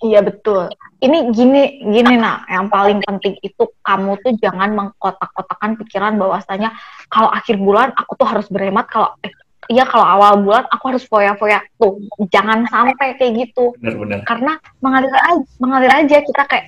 Iya 0.02 0.20
betul. 0.24 0.68
Ini 1.00 1.32
gini 1.32 1.62
gini 1.84 2.14
nak. 2.16 2.48
Yang 2.48 2.66
paling 2.72 2.98
penting 3.04 3.34
itu 3.44 3.64
kamu 3.84 4.16
tuh 4.20 4.32
jangan 4.40 4.72
mengkotak-kotakan 4.72 5.80
pikiran 5.84 6.16
bahwasanya 6.16 6.72
kalau 7.12 7.28
akhir 7.32 7.60
bulan 7.60 7.92
aku 7.96 8.12
tuh 8.16 8.28
harus 8.28 8.48
berhemat 8.48 8.88
kalau 8.88 9.12
eh, 9.24 9.32
Iya 9.66 9.82
kalau 9.82 10.06
awal 10.06 10.46
bulan 10.46 10.64
aku 10.70 10.94
harus 10.94 11.04
foya-foya. 11.10 11.58
Tuh 11.76 11.98
jangan 12.30 12.64
sampai 12.70 13.18
kayak 13.18 13.32
gitu. 13.46 13.74
Benar-benar 13.82 14.22
karena 14.22 14.52
mengalir 14.78 15.10
aja 15.10 15.42
mengalir 15.58 15.90
aja 15.90 16.16
kita 16.22 16.42
kayak 16.46 16.66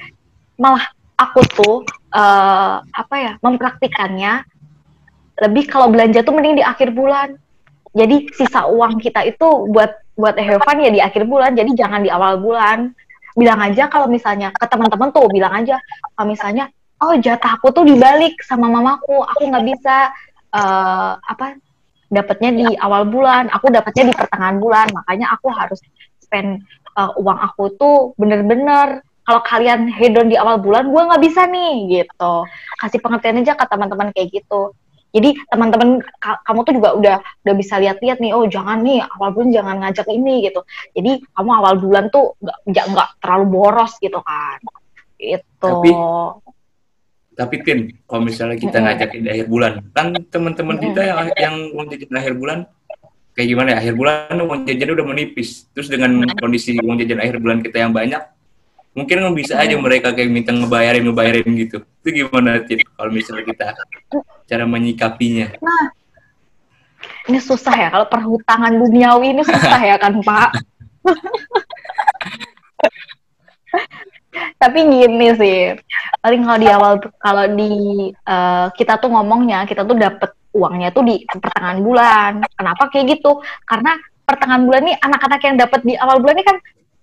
malah 0.59 0.83
aku 1.19 1.41
tuh 1.51 1.75
uh, 2.15 2.81
apa 2.81 3.15
ya 3.19 3.33
mempraktikannya 3.43 4.47
lebih 5.39 5.71
kalau 5.71 5.91
belanja 5.91 6.23
tuh 6.23 6.35
mending 6.35 6.63
di 6.63 6.65
akhir 6.65 6.95
bulan. 6.95 7.35
Jadi 7.95 8.31
sisa 8.31 8.69
uang 8.71 9.03
kita 9.03 9.27
itu 9.27 9.69
buat 9.71 9.91
buat 10.19 10.35
Evan 10.39 10.77
ya 10.83 10.91
di 10.91 11.01
akhir 11.03 11.27
bulan 11.27 11.55
jadi 11.59 11.71
jangan 11.75 12.01
di 12.07 12.11
awal 12.11 12.39
bulan. 12.39 12.95
Bilang 13.39 13.59
aja 13.63 13.87
kalau 13.87 14.11
misalnya 14.11 14.51
ke 14.51 14.67
teman-teman 14.67 15.15
tuh 15.15 15.31
bilang 15.31 15.55
aja 15.55 15.79
kalau 16.15 16.27
misalnya 16.31 16.71
oh 17.03 17.15
jatah 17.19 17.59
aku 17.59 17.71
tuh 17.71 17.87
dibalik 17.87 18.35
sama 18.43 18.67
mamaku 18.67 19.23
aku 19.23 19.47
nggak 19.47 19.67
bisa 19.67 20.11
uh, 20.55 21.15
apa 21.19 21.59
dapatnya 22.11 22.51
di 22.51 22.67
awal 22.81 23.07
bulan 23.07 23.47
aku 23.53 23.71
dapatnya 23.71 24.11
di 24.11 24.15
pertengahan 24.17 24.59
bulan 24.59 24.87
makanya 24.91 25.31
aku 25.37 25.53
harus 25.53 25.79
spend 26.19 26.65
uh, 26.99 27.15
uang 27.21 27.39
aku 27.39 27.65
tuh 27.79 27.97
bener-bener 28.19 29.07
kalau 29.29 29.45
kalian 29.45 29.93
hedon 29.93 30.33
di 30.33 30.41
awal 30.41 30.57
bulan 30.57 30.89
gue 30.89 31.03
nggak 31.05 31.21
bisa 31.21 31.45
nih 31.45 32.01
gitu. 32.01 32.49
Kasih 32.81 32.97
pengertian 33.05 33.45
aja 33.45 33.53
ke 33.53 33.65
teman-teman 33.69 34.09
kayak 34.17 34.41
gitu. 34.41 34.73
Jadi 35.13 35.37
teman-teman 35.53 36.01
kamu 36.49 36.61
tuh 36.65 36.75
juga 36.81 36.89
udah 36.97 37.17
udah 37.45 37.55
bisa 37.61 37.77
lihat-lihat 37.77 38.25
nih 38.25 38.33
oh 38.33 38.49
jangan 38.49 38.81
nih 38.81 39.05
awal 39.05 39.37
bulan 39.37 39.53
jangan 39.53 39.77
ngajak 39.85 40.09
ini 40.09 40.49
gitu. 40.49 40.65
Jadi 40.97 41.21
kamu 41.37 41.51
awal 41.61 41.77
bulan 41.77 42.09
tuh 42.09 42.41
nggak 42.41 42.87
nggak 42.89 43.09
terlalu 43.21 43.45
boros 43.53 43.93
gitu 44.01 44.17
kan. 44.25 44.57
Itu 45.21 45.45
tapi 45.61 45.91
tapi 47.37 47.57
Tin 47.69 47.93
kalau 48.09 48.25
misalnya 48.25 48.57
kita 48.57 48.81
ngajakin 48.81 49.21
di 49.21 49.29
akhir 49.29 49.47
bulan 49.53 49.73
kan 49.93 50.17
teman-teman 50.33 50.77
kita 50.81 51.01
yang 51.05 51.19
yang 51.37 51.55
uang 51.77 51.87
jajan 51.93 52.17
akhir 52.17 52.35
bulan 52.41 52.59
kayak 53.37 53.49
gimana 53.53 53.69
ya? 53.77 53.77
Akhir 53.85 53.93
bulan 53.93 54.37
uang 54.41 54.65
jajan 54.65 54.89
udah 54.97 55.05
menipis 55.05 55.69
terus 55.77 55.93
dengan 55.93 56.25
kondisi 56.41 56.81
uang 56.81 56.97
jajan 56.97 57.21
akhir 57.21 57.37
bulan 57.45 57.61
kita 57.61 57.85
yang 57.85 57.93
banyak 57.93 58.38
mungkin 58.99 59.23
bisa 59.39 59.55
aja 59.55 59.79
mereka 59.79 60.11
kayak 60.11 60.27
minta 60.27 60.51
ngebayarin 60.51 61.07
ngebayarin 61.07 61.47
gitu. 61.55 61.87
Itu 62.03 62.09
gimana 62.11 62.67
Tin 62.67 62.83
kalau 62.83 63.15
misalnya 63.15 63.47
kita 63.47 63.79
cara 64.51 64.67
menyikapinya. 64.67 65.55
Nah 65.63 65.95
ini 67.31 67.39
susah 67.39 67.75
ya. 67.79 67.89
Kalau 67.95 68.11
perhutangan 68.11 68.75
duniawi 68.75 69.39
ini 69.39 69.47
susah 69.47 69.79
ya 69.79 69.95
kan 70.03 70.19
Pak? 70.19 70.51
Tapi 74.59 74.79
gini 74.83 75.31
sih. 75.39 75.79
Paling 76.19 76.43
kalau 76.43 76.59
di 76.59 76.69
awal 76.69 76.99
kalau 77.23 77.47
di 77.55 77.71
uh, 78.27 78.67
kita 78.75 78.99
tuh 78.99 79.15
ngomongnya 79.15 79.63
kita 79.71 79.87
tuh 79.87 79.95
dapat 79.95 80.35
uangnya 80.51 80.91
tuh 80.91 81.07
di 81.07 81.23
pertengahan 81.29 81.81
bulan. 81.85 82.43
Kenapa 82.59 82.91
kayak 82.91 83.19
gitu? 83.19 83.39
Karena 83.63 83.95
pertengahan 84.27 84.67
bulan 84.67 84.83
nih 84.85 84.97
anak-anak 84.99 85.41
yang 85.45 85.57
dapat 85.57 85.81
di 85.87 85.95
awal 85.97 86.21
bulan 86.21 86.37
ini 86.41 86.45
kan 86.45 86.59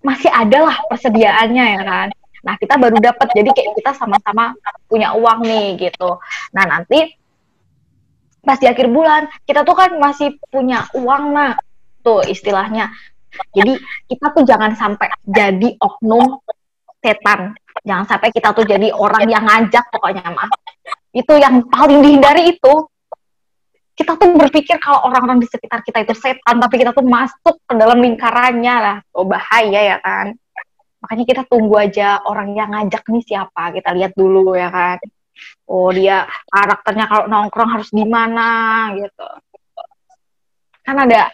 masih 0.06 0.30
ada 0.30 0.70
lah 0.70 0.78
persediaannya 0.86 1.66
ya 1.66 1.82
kan. 1.82 2.08
Nah 2.46 2.54
kita 2.62 2.78
baru 2.78 3.02
dapat 3.02 3.28
jadi 3.34 3.50
kayak 3.50 3.74
kita 3.82 3.92
sama-sama 3.98 4.54
punya 4.86 5.18
uang 5.18 5.42
nih 5.42 5.90
gitu. 5.90 6.22
Nah 6.54 6.64
nanti 6.70 7.10
pas 8.46 8.62
di 8.62 8.70
akhir 8.70 8.94
bulan 8.94 9.26
kita 9.50 9.66
tuh 9.66 9.74
kan 9.74 9.98
masih 9.98 10.38
punya 10.54 10.86
uang 10.94 11.34
nah 11.34 11.58
tuh 12.06 12.22
istilahnya. 12.30 12.94
Jadi 13.52 13.82
kita 14.06 14.32
tuh 14.32 14.46
jangan 14.46 14.78
sampai 14.78 15.10
jadi 15.26 15.74
oknum 15.82 16.40
setan. 17.02 17.58
Jangan 17.82 18.06
sampai 18.06 18.30
kita 18.30 18.54
tuh 18.54 18.64
jadi 18.64 18.94
orang 18.94 19.26
yang 19.26 19.44
ngajak 19.44 19.90
pokoknya 19.90 20.24
mah. 20.30 20.48
Itu 21.12 21.34
yang 21.36 21.66
paling 21.68 22.06
dihindari 22.06 22.56
itu 22.56 22.74
kita 23.96 24.20
tuh 24.20 24.36
berpikir 24.36 24.76
kalau 24.84 25.08
orang-orang 25.08 25.40
di 25.40 25.48
sekitar 25.48 25.80
kita 25.80 26.04
itu 26.04 26.12
setan, 26.12 26.60
tapi 26.60 26.76
kita 26.84 26.92
tuh 26.92 27.08
masuk 27.08 27.56
ke 27.64 27.74
dalam 27.80 28.04
lingkarannya 28.04 28.76
lah, 28.76 28.98
oh 29.16 29.24
bahaya 29.24 29.96
ya 29.96 29.98
kan. 30.04 30.36
Makanya 31.00 31.24
kita 31.24 31.42
tunggu 31.48 31.80
aja 31.80 32.20
orang 32.28 32.52
yang 32.52 32.76
ngajak 32.76 33.08
nih 33.08 33.24
siapa, 33.24 33.72
kita 33.72 33.96
lihat 33.96 34.12
dulu 34.12 34.52
ya 34.60 34.68
kan. 34.68 35.00
Oh 35.64 35.96
dia 35.96 36.28
karakternya 36.52 37.08
kalau 37.08 37.26
nongkrong 37.32 37.72
harus 37.72 37.90
di 37.96 38.04
mana 38.04 38.92
gitu. 39.00 39.28
Kan 40.84 41.00
ada 41.00 41.32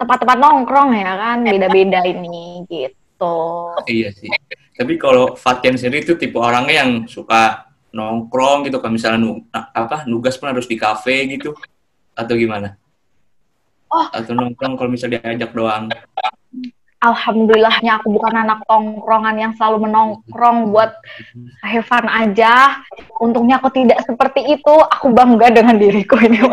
tempat-tempat 0.00 0.38
nongkrong 0.40 0.96
ya 0.96 1.12
kan, 1.20 1.44
beda-beda 1.44 2.00
ini 2.08 2.64
gitu. 2.64 3.36
Iya 3.84 4.08
sih. 4.16 4.32
Tapi 4.72 4.96
kalau 4.96 5.36
Fatian 5.36 5.76
sendiri 5.76 6.00
itu 6.06 6.16
tipe 6.16 6.40
orangnya 6.40 6.86
yang 6.86 7.04
suka 7.04 7.67
nongkrong 7.92 8.68
gitu 8.68 8.78
kan 8.78 8.92
misalnya 8.92 9.18
nu, 9.20 9.42
apa 9.52 10.04
nugas 10.04 10.36
pun 10.36 10.52
harus 10.52 10.68
di 10.68 10.76
kafe 10.76 11.24
gitu 11.28 11.56
atau 12.12 12.34
gimana? 12.36 12.76
Oh. 13.88 14.06
Atau 14.12 14.36
nongkrong 14.36 14.76
kalau 14.76 14.90
misalnya 14.92 15.24
diajak 15.24 15.56
doang? 15.56 15.88
Alhamdulillahnya 16.98 18.02
aku 18.02 18.10
bukan 18.10 18.34
anak 18.42 18.66
tongkrongan 18.66 19.38
yang 19.38 19.52
selalu 19.54 19.86
menongkrong 19.86 20.74
buat 20.74 20.98
Heaven 21.62 22.10
aja. 22.10 22.82
Untungnya 23.22 23.62
aku 23.62 23.70
tidak 23.70 24.02
seperti 24.02 24.58
itu. 24.58 24.74
Aku 24.98 25.14
bangga 25.14 25.54
dengan 25.54 25.78
diriku 25.78 26.18
ini. 26.18 26.42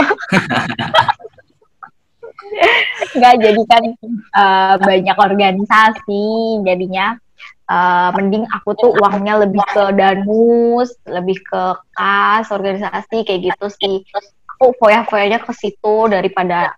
Nggak 3.18 3.36
jadi 3.42 3.62
kan 3.66 3.84
uh, 4.38 4.76
banyak 4.78 5.18
organisasi 5.18 6.24
jadinya 6.62 7.18
uh, 7.70 8.10
mending 8.14 8.46
aku 8.50 8.78
tuh 8.78 8.92
uangnya 8.94 9.46
lebih 9.46 9.62
ke 9.74 9.84
danus, 9.98 10.94
lebih 11.06 11.38
ke 11.42 11.64
kas, 11.94 12.50
organisasi 12.54 13.26
kayak 13.26 13.54
gitu 13.54 13.68
sih. 13.82 13.96
Aku 14.56 14.72
foya-foyanya 14.80 15.44
ke 15.44 15.52
situ 15.52 16.08
daripada 16.08 16.74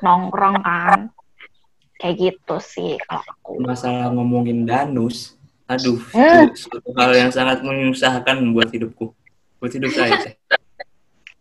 nongkrong 0.00 0.62
kan. 0.62 1.00
Kayak 1.96 2.16
gitu 2.20 2.56
sih 2.60 3.00
kalau 3.08 3.24
aku. 3.24 3.50
Masalah 3.64 4.12
ngomongin 4.12 4.68
danus, 4.68 5.32
aduh, 5.64 5.96
hmm. 6.12 6.44
itu 6.52 6.68
suatu 6.68 6.92
hal 6.92 7.10
yang 7.16 7.32
sangat 7.32 7.64
menyusahkan 7.64 8.36
buat 8.52 8.68
hidupku. 8.68 9.16
Buat 9.56 9.72
hidup 9.72 9.90
saya. 9.96 10.36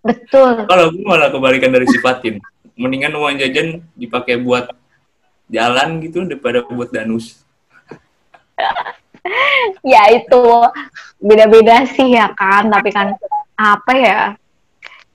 Betul. 0.05 0.63
Kalau 0.63 0.85
gue 0.95 1.03
malah 1.03 1.33
kebalikan 1.33 1.75
dari 1.75 1.89
sifatin. 1.91 2.39
Mendingan 2.75 3.15
uang 3.15 3.39
jajan 3.39 3.83
dipakai 3.95 4.39
buat 4.39 4.71
jalan 5.51 5.99
gitu 6.03 6.23
daripada 6.23 6.63
buat 6.63 6.91
danus. 6.91 7.44
ya 9.93 10.03
itu 10.13 10.43
beda-beda 11.19 11.85
sih 11.89 12.15
ya 12.15 12.31
kan? 12.33 12.69
Tapi 12.71 12.89
kan 12.91 13.15
apa 13.55 13.93
ya? 13.95 14.21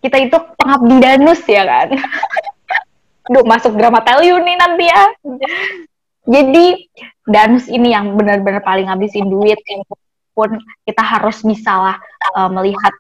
Kita 0.01 0.17
itu 0.17 0.37
pengabdi 0.57 0.97
danus 1.01 1.43
ya 1.45 1.63
kan? 1.65 1.89
Duh, 3.33 3.47
masuk 3.47 3.77
drama 3.79 4.03
teliu 4.03 4.41
nih 4.43 4.57
nanti 4.59 4.85
ya. 4.91 5.03
Jadi 6.27 6.67
danus 7.27 7.71
ini 7.71 7.95
yang 7.95 8.19
benar-benar 8.19 8.65
paling 8.65 8.91
ngabisin 8.91 9.31
duit 9.31 9.61
pun 10.35 10.57
kita 10.87 11.03
harus 11.03 11.43
bisa 11.43 11.73
lah 11.75 11.97
uh, 12.35 12.51
melihat 12.51 12.95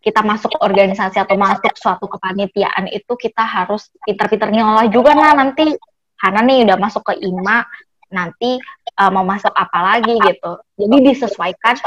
kita 0.00 0.24
masuk 0.24 0.56
organisasi 0.64 1.20
atau 1.20 1.36
masuk 1.36 1.76
suatu 1.76 2.08
kepanitiaan 2.08 2.88
itu 2.88 3.12
kita 3.20 3.44
harus 3.44 3.92
pinter-pinter 4.04 4.48
ngolah 4.48 4.88
juga. 4.88 5.12
Nah 5.12 5.36
nanti 5.36 5.76
karena 6.16 6.40
nih 6.44 6.58
udah 6.68 6.78
masuk 6.80 7.02
ke 7.04 7.14
IMA 7.20 7.64
nanti 8.10 8.58
uh, 9.00 9.10
mau 9.10 9.24
masuk 9.24 9.50
apa 9.56 9.78
lagi 9.80 10.14
gitu. 10.20 10.52
Jadi 10.76 10.96
disesuaikan 11.00 11.80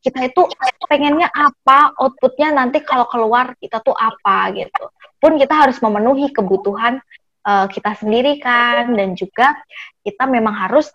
kita 0.00 0.32
itu 0.32 0.42
pengennya 0.88 1.28
apa, 1.28 1.92
outputnya 1.98 2.54
nanti 2.54 2.80
kalau 2.80 3.04
keluar 3.10 3.52
kita 3.58 3.82
tuh 3.82 3.92
apa 3.92 4.54
gitu. 4.56 4.84
Pun 5.20 5.36
kita 5.36 5.52
harus 5.52 5.76
memenuhi 5.82 6.32
kebutuhan 6.32 7.02
uh, 7.44 7.66
kita 7.68 7.98
sendiri 7.98 8.40
kan 8.40 8.96
dan 8.96 9.12
juga 9.12 9.52
kita 10.00 10.24
memang 10.24 10.56
harus 10.56 10.88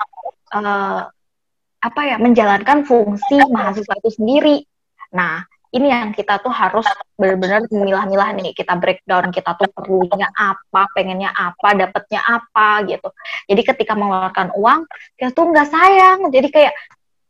uh, 0.56 1.06
apa 1.86 2.02
ya 2.02 2.18
menjalankan 2.18 2.82
fungsi 2.82 3.38
mahasiswa 3.46 3.94
itu 4.02 4.12
sendiri. 4.18 4.58
Nah, 5.14 5.46
ini 5.76 5.92
yang 5.92 6.16
kita 6.16 6.40
tuh 6.40 6.56
harus 6.56 6.88
benar-benar 7.20 7.68
memilah-milah 7.68 8.32
nih. 8.40 8.56
Kita 8.56 8.80
breakdown 8.80 9.28
kita 9.36 9.60
tuh 9.60 9.68
perlunya 9.76 10.32
apa 10.32 10.88
pengennya 10.96 11.36
apa 11.36 11.76
dapatnya 11.76 12.24
apa 12.24 12.88
gitu. 12.88 13.12
Jadi 13.52 13.62
ketika 13.62 13.94
mengeluarkan 13.94 14.56
uang 14.56 14.88
kita 15.20 15.36
tuh 15.36 15.52
nggak 15.52 15.68
sayang. 15.68 16.32
Jadi 16.32 16.48
kayak 16.48 16.74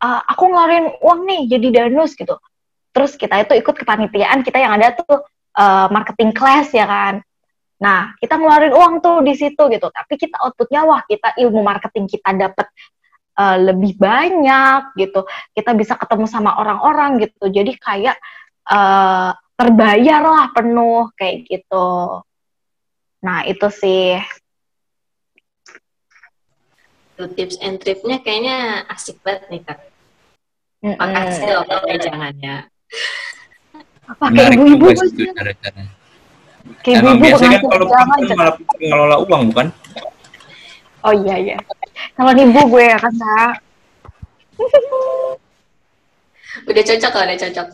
uh, 0.06 0.22
aku 0.30 0.46
ngeluarin 0.46 0.94
uang 1.02 1.20
nih 1.26 1.42
jadi 1.58 1.68
danus 1.84 2.14
gitu. 2.14 2.38
Terus 2.94 3.18
kita 3.18 3.42
itu 3.42 3.58
ikut 3.58 3.76
kepanitiaan 3.76 4.46
kita 4.46 4.62
yang 4.62 4.78
ada 4.78 4.94
tuh 4.94 5.26
uh, 5.58 5.90
marketing 5.90 6.30
class 6.30 6.70
ya 6.70 6.86
kan. 6.86 7.26
Nah 7.82 8.14
kita 8.22 8.38
ngeluarin 8.38 8.78
uang 8.78 9.02
tuh 9.02 9.26
di 9.26 9.34
situ 9.34 9.64
gitu. 9.74 9.88
Tapi 9.90 10.14
kita 10.22 10.38
outputnya 10.38 10.86
wah 10.86 11.02
kita 11.02 11.34
ilmu 11.42 11.66
marketing 11.66 12.06
kita 12.06 12.30
dapat 12.30 12.70
uh, 13.38 13.58
lebih 13.60 13.96
banyak 14.00 14.96
gitu. 15.00 15.24
Kita 15.56 15.72
bisa 15.76 16.00
ketemu 16.00 16.26
sama 16.28 16.58
orang-orang 16.60 17.22
gitu. 17.24 17.52
Jadi 17.52 17.76
kayak 17.80 18.18
uh, 18.72 19.32
terbayar 19.56 20.22
lah 20.24 20.46
penuh 20.52 21.12
kayak 21.16 21.48
gitu. 21.48 22.22
Nah 23.24 23.46
itu 23.48 23.68
sih. 23.72 24.20
Itu 27.16 27.32
tips 27.32 27.60
and 27.64 27.80
tripnya 27.80 28.20
kayaknya 28.20 28.84
asik 28.92 29.20
banget 29.24 29.48
nih 29.48 29.62
kak. 29.64 29.80
Makasih 30.86 31.50
loh 31.50 31.66
pakai 31.66 31.98
jangannya 31.98 32.70
pakai 34.06 34.54
ibu-ibu 34.54 34.88
Kayak 36.82 37.06
Emang 37.06 37.22
biasanya 37.22 37.62
kan 37.62 37.70
kalau 37.70 37.86
malah 37.86 38.58
ngelola 38.82 39.16
uang 39.22 39.42
bukan? 39.54 39.68
Oh 41.06 41.14
iya 41.14 41.38
iya. 41.38 41.58
Kalau 42.16 42.32
ibu 42.36 42.62
gue 42.72 42.86
ya 42.86 42.98
kan, 43.00 43.14
udah 46.66 46.84
cocok 46.84 47.14
lah, 47.14 47.26
udah 47.28 47.40
cocok. 47.40 47.68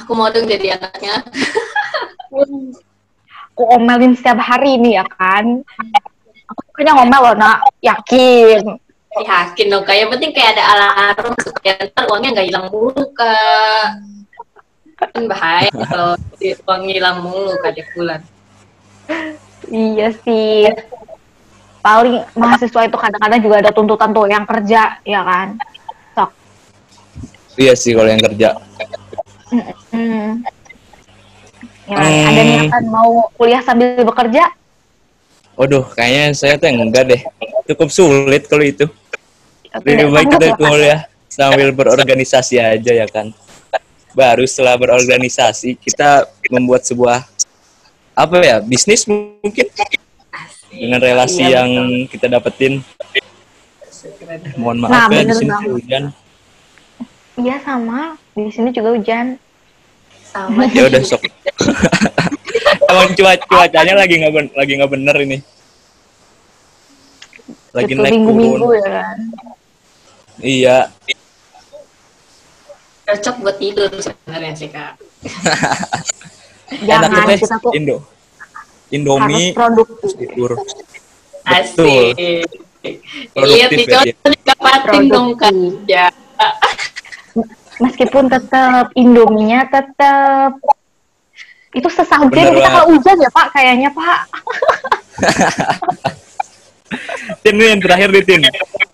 Aku 0.00 0.10
mau 0.16 0.32
dong 0.32 0.48
jadi 0.48 0.80
anaknya. 0.80 1.20
aku 3.52 3.62
omelin 3.76 4.16
setiap 4.16 4.40
hari 4.40 4.80
ini 4.80 4.96
ya 4.96 5.04
kan. 5.04 5.60
Aku 6.48 6.60
kayaknya 6.72 6.96
ngomel 6.96 7.20
loh, 7.20 7.34
nak. 7.36 7.58
Yakin. 7.84 8.80
Yakin 9.12 9.66
dong, 9.68 9.84
kayak 9.84 10.08
penting 10.08 10.32
kayak 10.32 10.56
ada 10.56 10.64
alarm 10.72 11.36
supaya 11.36 11.84
ntar 11.84 12.08
uangnya 12.08 12.40
nggak 12.40 12.48
hilang 12.48 12.66
mulu, 12.72 13.04
Kak. 13.12 14.00
Kan 14.96 15.28
bahaya 15.28 15.68
kalau 15.68 16.16
uang 16.68 16.82
hilang 16.88 17.20
mulu 17.20 17.52
kak 17.60 17.74
di 17.74 17.82
bulan. 17.92 18.22
Iya 19.66 20.14
sih 20.22 20.70
paling 21.82 22.22
mahasiswa 22.38 22.80
itu 22.86 22.96
kadang-kadang 22.96 23.40
juga 23.42 23.56
ada 23.58 23.70
tuntutan 23.74 24.14
tuh 24.14 24.30
yang 24.30 24.46
kerja 24.46 25.02
ya 25.02 25.20
kan 25.26 25.58
sok 26.14 26.30
iya 27.58 27.74
sih 27.74 27.92
kalau 27.92 28.08
yang 28.08 28.22
kerja 28.22 28.48
hmm. 29.50 30.30
ya, 31.90 31.96
hmm. 31.98 32.28
ada 32.30 32.42
niatan 32.46 32.84
mau 32.86 33.26
kuliah 33.34 33.60
sambil 33.60 33.98
bekerja 34.06 34.46
Waduh, 35.52 35.84
kayaknya 35.92 36.32
saya 36.32 36.56
tuh 36.56 36.72
enggak 36.72 37.04
deh. 37.12 37.22
Cukup 37.68 37.92
sulit 37.92 38.48
kalau 38.48 38.64
itu. 38.64 38.88
Lebih 39.84 40.08
baik 40.08 40.28
kita 40.32 40.56
kuliah 40.56 41.00
sambil 41.28 41.68
berorganisasi 41.76 42.56
aja 42.56 42.92
ya 42.92 43.04
kan. 43.04 43.36
Baru 44.16 44.48
setelah 44.48 44.80
berorganisasi 44.80 45.76
kita 45.76 46.24
membuat 46.48 46.88
sebuah 46.88 47.24
apa 48.12 48.36
ya 48.44 48.60
bisnis 48.60 49.08
mungkin 49.08 49.66
dengan 50.72 51.00
relasi 51.00 51.44
iya, 51.44 51.62
yang 51.62 51.70
betul. 51.70 52.10
kita 52.16 52.26
dapetin. 52.32 52.74
Mohon 54.58 54.78
maaf 54.88 54.92
nah, 55.06 55.14
ya 55.14 55.22
di 55.28 55.34
sini 55.36 55.52
hujan. 55.68 56.02
Iya 57.38 57.56
sama, 57.62 58.00
di 58.34 58.50
sini 58.50 58.68
juga 58.74 58.90
hujan. 58.96 59.26
Sama. 60.32 60.64
ya 60.72 60.88
udah 60.88 61.02
sok. 61.04 61.22
Emang 62.90 63.12
cuaca 63.16 63.44
cuacanya 63.46 63.94
lagi 64.00 64.14
nggak 64.20 64.32
ben 64.32 64.46
lagi 64.56 64.72
nggak 64.80 64.92
bener 64.92 65.16
ini. 65.22 65.38
Lagi 67.72 67.92
naik 67.96 68.12
minggu 68.12 68.32
-minggu 68.32 68.68
ya 68.80 68.88
kan. 68.88 69.18
Iya. 70.40 70.78
Cocok 73.06 73.36
buat 73.44 73.56
tidur 73.60 73.90
sebenarnya 74.00 74.52
sih 74.56 74.68
kak. 74.72 74.96
Jangan 76.88 77.10
Enak 77.12 77.38
kita 77.38 77.56
tuh 77.60 77.72
Indo. 77.76 77.96
Indomie 78.92 79.56
produktif. 79.56 80.12
tidur. 80.14 80.60
Betul. 81.42 82.12
Iya, 83.34 83.66
juga 83.72 83.98
penting 84.60 85.08
dong 85.08 85.28
kan. 85.40 85.54
Ya. 85.88 86.12
Meskipun 87.80 88.30
tetap 88.30 88.92
Indominya 88.94 89.66
tetap 89.66 90.60
itu 91.72 91.88
sesajen 91.88 92.52
kita 92.52 92.68
kalau 92.68 92.92
hujan 92.92 93.16
ya 93.16 93.30
Pak 93.32 93.46
kayaknya 93.56 93.88
Pak. 93.96 94.20
Tin 97.42 97.56
yang 97.56 97.80
terakhir 97.80 98.12
nih 98.12 98.22
Tin. 98.28 98.42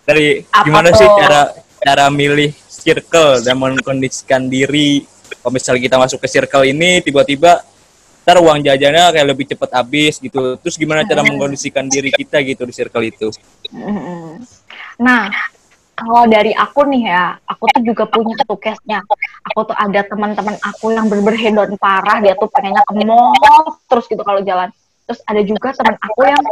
Dari 0.07 0.47
Apa 0.47 0.63
gimana 0.63 0.89
tuh? 0.95 1.03
sih 1.03 1.07
cara 1.19 1.41
cara 1.83 2.05
milih 2.07 2.55
circle 2.67 3.43
dan 3.43 3.59
mengkondisikan 3.59 4.47
diri 4.47 5.03
kalau 5.43 5.51
misalnya 5.51 5.81
kita 5.83 5.97
masuk 5.99 6.19
ke 6.23 6.27
circle 6.31 6.63
ini 6.63 7.03
tiba-tiba 7.03 7.61
ntar 8.23 8.37
uang 8.39 8.61
jajannya 8.61 9.03
kayak 9.15 9.27
lebih 9.27 9.45
cepat 9.49 9.69
habis 9.81 10.21
gitu. 10.21 10.55
Terus 10.61 10.75
gimana 10.77 11.05
cara 11.07 11.25
mengkondisikan 11.25 11.87
diri 11.89 12.13
kita 12.13 12.39
gitu 12.45 12.63
di 12.67 12.73
circle 12.75 13.05
itu? 13.05 13.27
Nah 15.01 15.31
kalau 15.99 16.23
dari 16.31 16.55
aku 16.55 16.87
nih 16.87 17.11
ya 17.11 17.35
aku 17.43 17.67
tuh 17.75 17.81
juga 17.83 18.07
punya 18.07 18.39
tuh 18.47 18.59
case-nya. 18.59 19.03
Aku 19.51 19.67
tuh 19.67 19.75
ada 19.75 19.99
teman-teman 20.05 20.55
aku 20.63 20.95
yang 20.95 21.11
bener-bener 21.11 21.75
parah. 21.75 22.23
Dia 22.23 22.37
tuh 22.39 22.47
pengennya 22.47 22.83
ke 22.87 23.03
mall 23.03 23.79
terus 23.89 24.05
gitu 24.07 24.23
kalau 24.23 24.39
jalan. 24.45 24.71
Terus 25.09 25.19
ada 25.27 25.41
juga 25.43 25.75
teman 25.75 25.95
aku 25.99 26.21
yang 26.23 26.43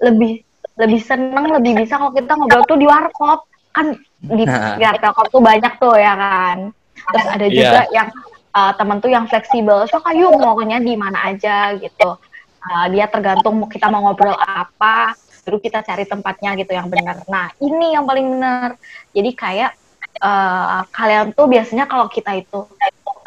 lebih 0.00 0.32
lebih 0.74 1.00
seneng 1.02 1.54
lebih 1.54 1.84
bisa 1.84 1.98
kalau 1.98 2.10
kita 2.10 2.32
ngobrol 2.34 2.64
tuh 2.64 2.78
di 2.80 2.86
warkop. 2.88 3.44
Kan 3.74 3.98
di 4.22 4.46
nah. 4.46 4.78
ya, 4.78 4.94
tuh 5.28 5.42
banyak 5.42 5.72
tuh 5.82 5.98
ya 5.98 6.14
kan. 6.14 6.58
Terus 6.94 7.26
ada 7.28 7.46
juga 7.50 7.80
yeah. 7.84 7.92
yang 7.92 8.08
uh, 8.54 8.72
temen 8.78 9.02
tuh 9.02 9.10
yang 9.10 9.26
fleksibel. 9.26 9.84
So 9.90 10.00
kayu 10.00 10.30
maunya 10.38 10.78
di 10.78 10.94
mana 10.94 11.34
aja? 11.34 11.74
gitu. 11.76 12.16
Uh, 12.64 12.86
dia 12.88 13.04
tergantung 13.10 13.60
kita 13.68 13.92
mau 13.92 14.08
ngobrol 14.08 14.32
apa 14.40 15.12
baru 15.44 15.60
kita 15.60 15.84
cari 15.84 16.08
tempatnya 16.08 16.56
gitu 16.56 16.72
yang 16.72 16.88
benar. 16.88 17.20
Nah 17.28 17.52
ini 17.60 17.92
yang 17.92 18.08
paling 18.08 18.24
benar. 18.32 18.80
Jadi 19.12 19.30
kayak 19.36 19.76
uh, 20.24 20.88
kalian 20.88 21.36
tuh 21.36 21.44
biasanya 21.44 21.84
kalau 21.84 22.08
kita 22.08 22.40
itu 22.40 22.64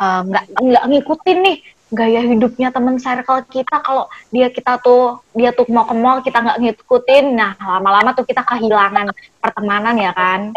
nggak 0.02 0.46
uh, 0.58 0.58
nggak 0.58 0.84
ngikutin 0.90 1.38
nih 1.46 1.58
gaya 1.88 2.20
hidupnya 2.20 2.68
temen 2.74 3.00
circle 3.00 3.48
kita 3.48 3.80
kalau 3.80 4.12
dia 4.28 4.52
kita 4.52 4.76
tuh 4.84 5.24
dia 5.32 5.56
tuh 5.56 5.64
mau 5.72 5.88
ke 5.88 5.96
mall 5.96 6.20
kita 6.20 6.44
nggak 6.44 6.60
ngikutin 6.60 7.26
nah 7.32 7.56
lama-lama 7.56 8.12
tuh 8.12 8.28
kita 8.28 8.44
kehilangan 8.44 9.14
pertemanan 9.40 9.96
ya 9.96 10.12
kan? 10.12 10.52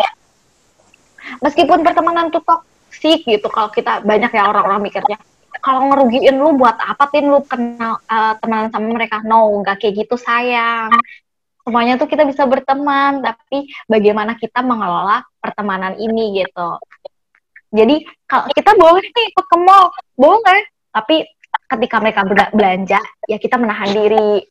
Meskipun 1.45 1.85
pertemanan 1.85 2.33
tuh 2.33 2.41
toksik 2.91 3.23
gitu 3.23 3.47
kalau 3.47 3.71
kita 3.71 4.03
banyak 4.03 4.35
ya 4.35 4.51
orang-orang 4.51 4.91
mikirnya 4.91 5.15
kalau 5.63 5.93
ngerugiin 5.93 6.41
lu 6.41 6.57
buat 6.57 6.75
apa 6.81 7.07
tin? 7.13 7.29
Lu 7.29 7.45
kenal 7.45 8.01
uh, 8.09 8.35
teman 8.41 8.73
sama 8.73 8.91
mereka? 8.91 9.21
No 9.23 9.61
nggak 9.61 9.79
kayak 9.79 9.95
gitu 10.03 10.17
sayang. 10.17 10.91
Semuanya 11.63 12.01
tuh 12.01 12.09
kita 12.09 12.25
bisa 12.25 12.49
berteman 12.49 13.21
tapi 13.21 13.69
bagaimana 13.85 14.35
kita 14.41 14.65
mengelola 14.65 15.21
pertemanan 15.39 15.95
ini 16.01 16.43
gitu. 16.43 16.81
Jadi 17.71 18.03
kalau 18.27 18.51
kita 18.51 18.73
boleh 18.75 19.05
nih 19.05 19.25
ikut 19.31 19.47
ke 19.47 19.57
mall 19.61 19.93
boleh. 20.17 20.61
Tapi 20.91 21.29
ketika 21.71 21.97
mereka 22.03 22.27
belanja 22.51 23.01
ya 23.29 23.37
kita 23.37 23.61
menahan 23.61 23.93
diri. 23.93 24.43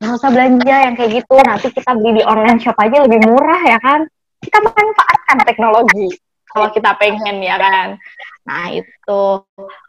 Nggak 0.00 0.12
usah 0.16 0.30
belanja 0.32 0.76
yang 0.88 0.94
kayak 0.96 1.20
gitu. 1.20 1.36
Nanti 1.44 1.68
kita 1.68 1.92
beli 1.92 2.20
di 2.20 2.22
online 2.24 2.58
shop 2.64 2.80
aja 2.80 3.04
lebih 3.04 3.20
murah 3.28 3.60
ya 3.60 3.78
kan? 3.78 4.08
Kita 4.40 4.60
manfaatkan 4.64 5.44
teknologi 5.44 6.16
kalau 6.50 6.68
kita 6.70 6.94
pengen 6.96 7.42
ya 7.42 7.56
kan. 7.58 7.88
Nah 8.46 8.70
itu 8.70 9.22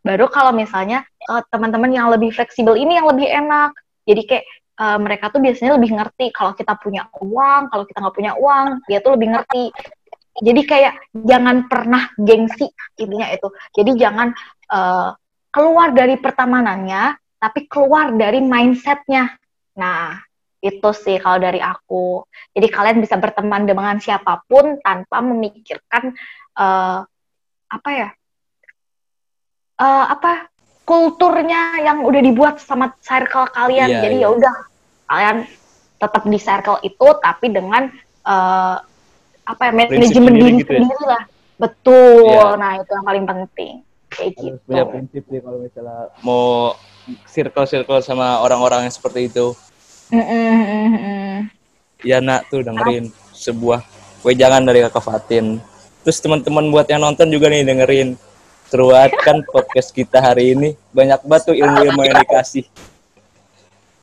baru 0.01 0.25
kalau 0.27 0.51
misalnya 0.51 1.05
uh, 1.29 1.41
teman-teman 1.53 1.93
yang 1.93 2.07
lebih 2.09 2.33
fleksibel 2.33 2.73
ini 2.73 2.97
yang 2.97 3.07
lebih 3.07 3.29
enak. 3.29 3.71
Jadi 4.07 4.21
kayak 4.23 4.45
uh, 4.81 4.97
mereka 4.97 5.29
tuh 5.29 5.41
biasanya 5.43 5.77
lebih 5.77 5.91
ngerti 5.93 6.31
kalau 6.33 6.53
kita 6.57 6.73
punya 6.79 7.05
uang, 7.21 7.69
kalau 7.69 7.83
kita 7.85 7.97
nggak 8.01 8.17
punya 8.17 8.33
uang, 8.37 8.65
dia 8.89 8.99
tuh 9.03 9.13
lebih 9.15 9.35
ngerti. 9.35 9.65
Jadi 10.37 10.61
kayak 10.69 10.93
jangan 11.17 11.65
pernah 11.65 12.13
gengsi 12.17 12.69
intinya 13.01 13.27
itu. 13.33 13.49
Jadi 13.73 13.91
jangan 13.97 14.27
uh, 14.69 15.09
keluar 15.49 15.97
dari 15.97 16.13
pertemanannya, 16.21 17.17
tapi 17.41 17.65
keluar 17.65 18.13
dari 18.13 18.37
mindsetnya. 18.45 19.33
Nah, 19.81 20.13
itu 20.61 20.89
sih 20.93 21.17
kalau 21.17 21.41
dari 21.41 21.57
aku. 21.57 22.21
Jadi 22.53 22.67
kalian 22.69 22.97
bisa 23.01 23.17
berteman 23.17 23.65
dengan 23.65 23.97
siapa 23.97 24.45
pun 24.45 24.77
tanpa 24.81 25.21
memikirkan 25.25 26.13
uh, 26.57 27.05
apa 27.67 27.89
ya 27.93 28.09
uh, 29.79 30.05
apa 30.11 30.49
kulturnya 30.87 31.83
yang 31.83 32.03
udah 32.03 32.21
dibuat 32.23 32.59
sama 32.63 32.95
circle 33.03 33.47
kalian 33.53 33.87
yeah, 33.87 34.01
jadi 34.03 34.17
yeah. 34.23 34.29
ya 34.31 34.35
udah 34.35 34.55
kalian 35.07 35.37
tetap 35.97 36.23
di 36.25 36.39
circle 36.39 36.79
itu 36.83 37.07
tapi 37.23 37.47
dengan 37.53 37.89
uh, 38.27 38.77
apa 39.47 39.61
ya 39.69 39.71
manajemen 39.71 40.33
diri 40.35 40.59
gitu 40.59 40.71
ya? 40.75 40.81
sendiri 40.83 41.05
lah 41.07 41.23
betul 41.57 42.29
Iya. 42.29 42.59
nah 42.59 42.71
itu 42.77 42.91
yang 42.91 43.05
paling 43.07 43.25
penting 43.25 43.73
kayak 44.11 44.31
Harus 44.35 44.45
gitu 44.45 44.57
punya 44.67 44.83
prinsip 44.87 45.23
sih 45.27 45.39
kalau 45.39 45.57
misalnya 45.63 45.99
mau 46.23 46.75
circle-circle 47.27 48.03
sama 48.03 48.43
orang-orang 48.43 48.87
yang 48.87 48.93
seperti 48.93 49.31
itu. 49.31 49.55
Mm, 50.11 50.23
mm. 50.23 51.35
Ya 52.03 52.23
nak 52.23 52.47
tuh 52.51 52.63
dengerin 52.63 53.11
sebuah 53.35 53.83
wejangan 54.23 54.63
dari 54.63 54.83
kakak 54.85 55.03
Fatin. 55.03 55.59
Terus 56.07 56.23
teman-teman 56.23 56.71
buat 56.71 56.87
yang 56.87 57.03
nonton 57.03 57.27
juga 57.27 57.51
nih 57.51 57.67
dengerin. 57.67 58.15
Seru 58.71 58.95
banget 58.95 59.11
kan 59.27 59.43
podcast 59.43 59.91
kita 59.91 60.23
hari 60.23 60.55
ini. 60.55 60.71
Banyak 60.95 61.19
banget 61.27 61.51
tuh 61.51 61.55
ilmu-ilmu 61.59 61.99
yang 61.99 62.23
dikasih. 62.23 62.63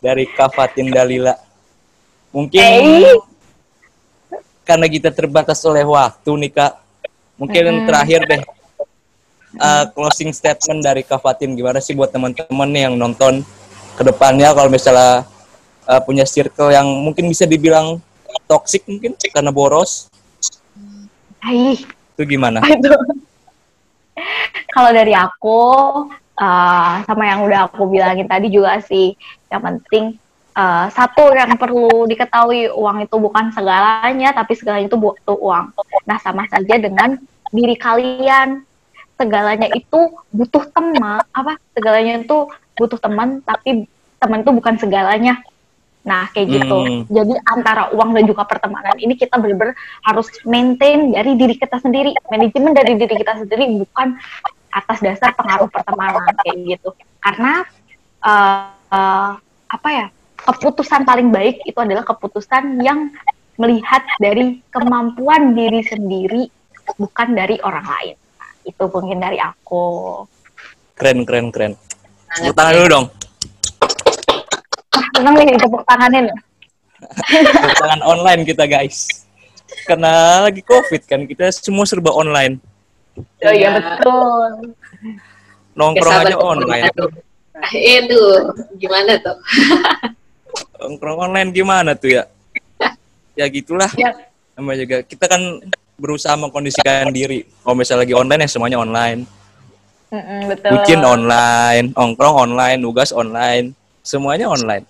Dari 0.05 0.29
Kak 0.29 0.53
Fatin 0.53 0.93
Dalila. 0.93 1.33
Mungkin 2.29 2.61
Eh. 2.61 3.17
karena 4.69 4.85
kita 4.85 5.17
terbatas 5.17 5.65
oleh 5.65 5.81
waktu 5.81 6.29
nih 6.45 6.53
Kak. 6.53 6.73
Mungkin 7.41 7.63
yang 7.73 7.79
terakhir 7.89 8.21
deh. 8.29 8.45
uh, 9.57 9.89
closing 9.97 10.29
statement 10.37 10.85
dari 10.85 11.01
Kak 11.09 11.25
Fatin 11.25 11.57
gimana 11.57 11.81
sih 11.81 11.97
buat 11.97 12.13
teman-teman 12.13 12.69
nih 12.69 12.85
yang 12.85 13.01
nonton 13.01 13.41
ke 13.97 14.05
depannya 14.05 14.53
kalau 14.53 14.69
misalnya 14.69 15.25
uh, 15.89 16.01
punya 16.05 16.29
circle 16.29 16.69
yang 16.69 16.85
mungkin 16.85 17.33
bisa 17.33 17.49
dibilang 17.49 17.97
toxic 18.45 18.85
mungkin 18.85 19.17
karena 19.33 19.49
boros 19.49 20.13
Hai. 21.45 21.77
itu 22.17 22.23
gimana? 22.25 22.65
Kalau 24.73 24.91
dari 24.97 25.13
aku, 25.13 25.61
uh, 26.41 26.93
sama 27.05 27.29
yang 27.29 27.45
udah 27.45 27.69
aku 27.69 27.85
bilangin 27.85 28.25
tadi 28.25 28.49
juga 28.49 28.81
sih, 28.81 29.13
yang 29.53 29.61
penting 29.61 30.17
uh, 30.57 30.89
satu 30.89 31.37
yang 31.37 31.53
perlu 31.61 32.09
diketahui 32.09 32.73
uang 32.73 33.05
itu 33.05 33.17
bukan 33.21 33.53
segalanya, 33.53 34.33
tapi 34.33 34.57
segalanya 34.57 34.89
itu 34.89 34.97
butuh 34.97 35.37
uang. 35.37 35.77
Nah 36.09 36.17
sama 36.25 36.49
saja 36.49 36.81
dengan 36.81 37.21
diri 37.53 37.77
kalian, 37.77 38.65
segalanya 39.21 39.69
itu 39.77 40.17
butuh 40.33 40.65
teman, 40.73 41.23
apa? 41.29 41.61
Segalanya 41.77 42.25
itu 42.25 42.49
butuh 42.75 42.97
teman, 42.97 43.45
tapi 43.45 43.85
teman 44.17 44.41
itu 44.41 44.51
bukan 44.57 44.75
segalanya. 44.81 45.45
Nah 46.05 46.29
kayak 46.31 46.47
gitu. 46.53 46.79
Hmm. 46.85 47.03
Jadi 47.09 47.35
antara 47.49 47.91
uang 47.97 48.13
dan 48.13 48.25
juga 48.29 48.45
pertemanan 48.45 48.97
ini 49.01 49.17
kita 49.17 49.41
benar-benar 49.41 49.75
harus 50.05 50.29
maintain 50.45 51.11
dari 51.17 51.33
diri 51.35 51.57
kita 51.57 51.81
sendiri, 51.81 52.13
manajemen 52.29 52.77
dari 52.77 52.93
diri 53.01 53.15
kita 53.17 53.41
sendiri 53.45 53.65
bukan 53.81 54.21
atas 54.69 54.99
dasar 55.01 55.33
pengaruh 55.33 55.69
pertemanan 55.73 56.29
kayak 56.45 56.77
gitu. 56.77 56.93
Karena 57.25 57.65
eh, 58.21 58.69
eh, 58.93 59.33
apa 59.75 59.89
ya 59.91 60.07
keputusan 60.45 61.09
paling 61.09 61.33
baik 61.33 61.65
itu 61.65 61.79
adalah 61.81 62.05
keputusan 62.05 62.85
yang 62.85 63.09
melihat 63.57 64.05
dari 64.21 64.61
kemampuan 64.69 65.57
diri 65.57 65.81
sendiri 65.87 66.53
bukan 67.01 67.33
dari 67.33 67.57
orang 67.65 67.87
lain. 67.87 68.17
Nah, 68.37 68.51
itu 68.67 68.85
mungkin 68.93 69.19
dari 69.25 69.39
aku. 69.41 69.85
Keren 70.95 71.25
keren 71.25 71.49
keren. 71.49 71.73
Tepuk 72.35 72.55
tangan 72.59 72.75
dulu 72.77 72.89
dong. 72.91 73.07
Seneng 75.15 75.35
nih 75.39 75.57
tepuk 75.59 75.83
tanganin. 75.87 76.27
Tepuk 77.01 77.75
tangan 77.79 78.03
online 78.03 78.43
kita 78.47 78.65
guys. 78.67 79.27
Karena 79.89 80.45
lagi 80.47 80.63
covid 80.63 81.03
kan 81.05 81.27
kita 81.27 81.51
semua 81.51 81.85
serba 81.85 82.15
online. 82.15 82.59
Oh 83.19 83.55
iya 83.55 83.75
betul. 83.79 84.75
Nongkrong 85.75 86.15
aja 86.27 86.37
online. 86.39 86.91
Itu 87.75 88.21
gimana 88.79 89.19
tuh? 89.23 89.37
Nongkrong 90.83 91.19
online 91.31 91.51
gimana 91.51 91.95
tuh 91.99 92.23
ya? 92.23 92.25
Ya 93.35 93.47
gitulah. 93.51 93.91
Ya. 93.99 94.15
Namanya 94.55 94.87
juga 94.87 94.97
kita 95.03 95.27
kan 95.27 95.43
berusaha 95.99 96.35
mengkondisikan 96.39 97.11
diri. 97.11 97.47
Kalau 97.63 97.75
misalnya 97.75 98.07
lagi 98.07 98.15
online 98.15 98.41
ya 98.47 98.51
semuanya 98.51 98.79
online. 98.79 99.27
Mm-mm, 100.15 100.41
betul. 100.47 100.71
Bucin 100.79 101.03
online, 101.03 101.91
nongkrong 101.91 102.37
online, 102.47 102.79
nugas 102.79 103.11
online, 103.11 103.75
semuanya 104.05 104.53
online. 104.53 104.85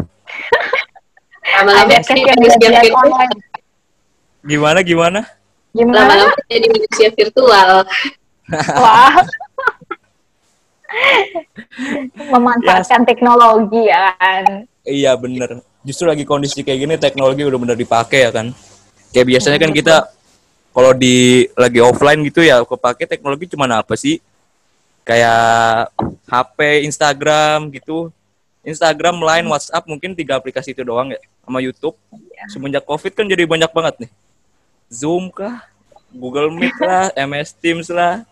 Lama-lama 1.54 2.00
jadi 2.00 2.24
manusia 2.24 2.68
virtual. 2.72 2.96
online. 3.04 3.36
Gimana 4.42 4.78
gimana? 4.80 5.20
Lama-lama 5.76 6.32
jadi 6.48 6.66
manusia 6.72 7.08
virtual. 7.12 7.84
Wah. 8.80 9.14
Memanfaatkan 12.32 13.04
teknologi 13.04 13.92
ya 13.92 14.16
kan. 14.16 14.64
Iya 14.88 15.12
bener. 15.20 15.60
Justru 15.84 16.08
lagi 16.08 16.24
kondisi 16.24 16.64
kayak 16.64 16.80
gini 16.80 16.94
teknologi 16.96 17.44
udah 17.44 17.60
bener 17.60 17.76
dipakai 17.76 18.24
ya 18.24 18.30
kan. 18.32 18.56
Kayak 19.12 19.36
biasanya 19.36 19.58
kan 19.60 19.70
kita 19.70 19.96
kalau 20.74 20.96
di 20.96 21.46
lagi 21.54 21.78
offline 21.78 22.24
gitu 22.26 22.42
ya 22.42 22.64
kepake 22.64 23.04
teknologi 23.04 23.52
cuman 23.52 23.84
apa 23.84 23.94
sih? 23.94 24.18
Kayak 25.04 25.92
HP, 26.24 26.88
Instagram 26.88 27.68
gitu. 27.70 28.08
Instagram, 28.64 29.20
Line, 29.20 29.46
WhatsApp 29.52 29.84
mungkin 29.84 30.16
tiga 30.16 30.40
aplikasi 30.40 30.72
itu 30.72 30.80
doang 30.80 31.12
ya 31.12 31.20
sama 31.44 31.60
YouTube. 31.60 31.94
Semenjak 32.48 32.88
Covid 32.88 33.12
kan 33.12 33.28
jadi 33.28 33.44
banyak 33.44 33.68
banget 33.68 34.08
nih. 34.08 34.10
Zoom 34.88 35.28
kah? 35.28 35.68
Google 36.08 36.48
Meet 36.48 36.78
lah, 36.88 37.12
MS 37.12 37.52
Teams 37.60 37.92
lah, 37.92 38.24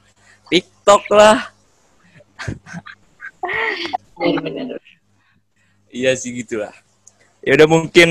TikTok 0.49 1.05
lah. 1.13 1.53
Iya 5.93 6.17
sih 6.17 6.33
gitulah. 6.33 6.73
Ya 7.43 7.59
udah 7.59 7.69
mungkin 7.69 8.09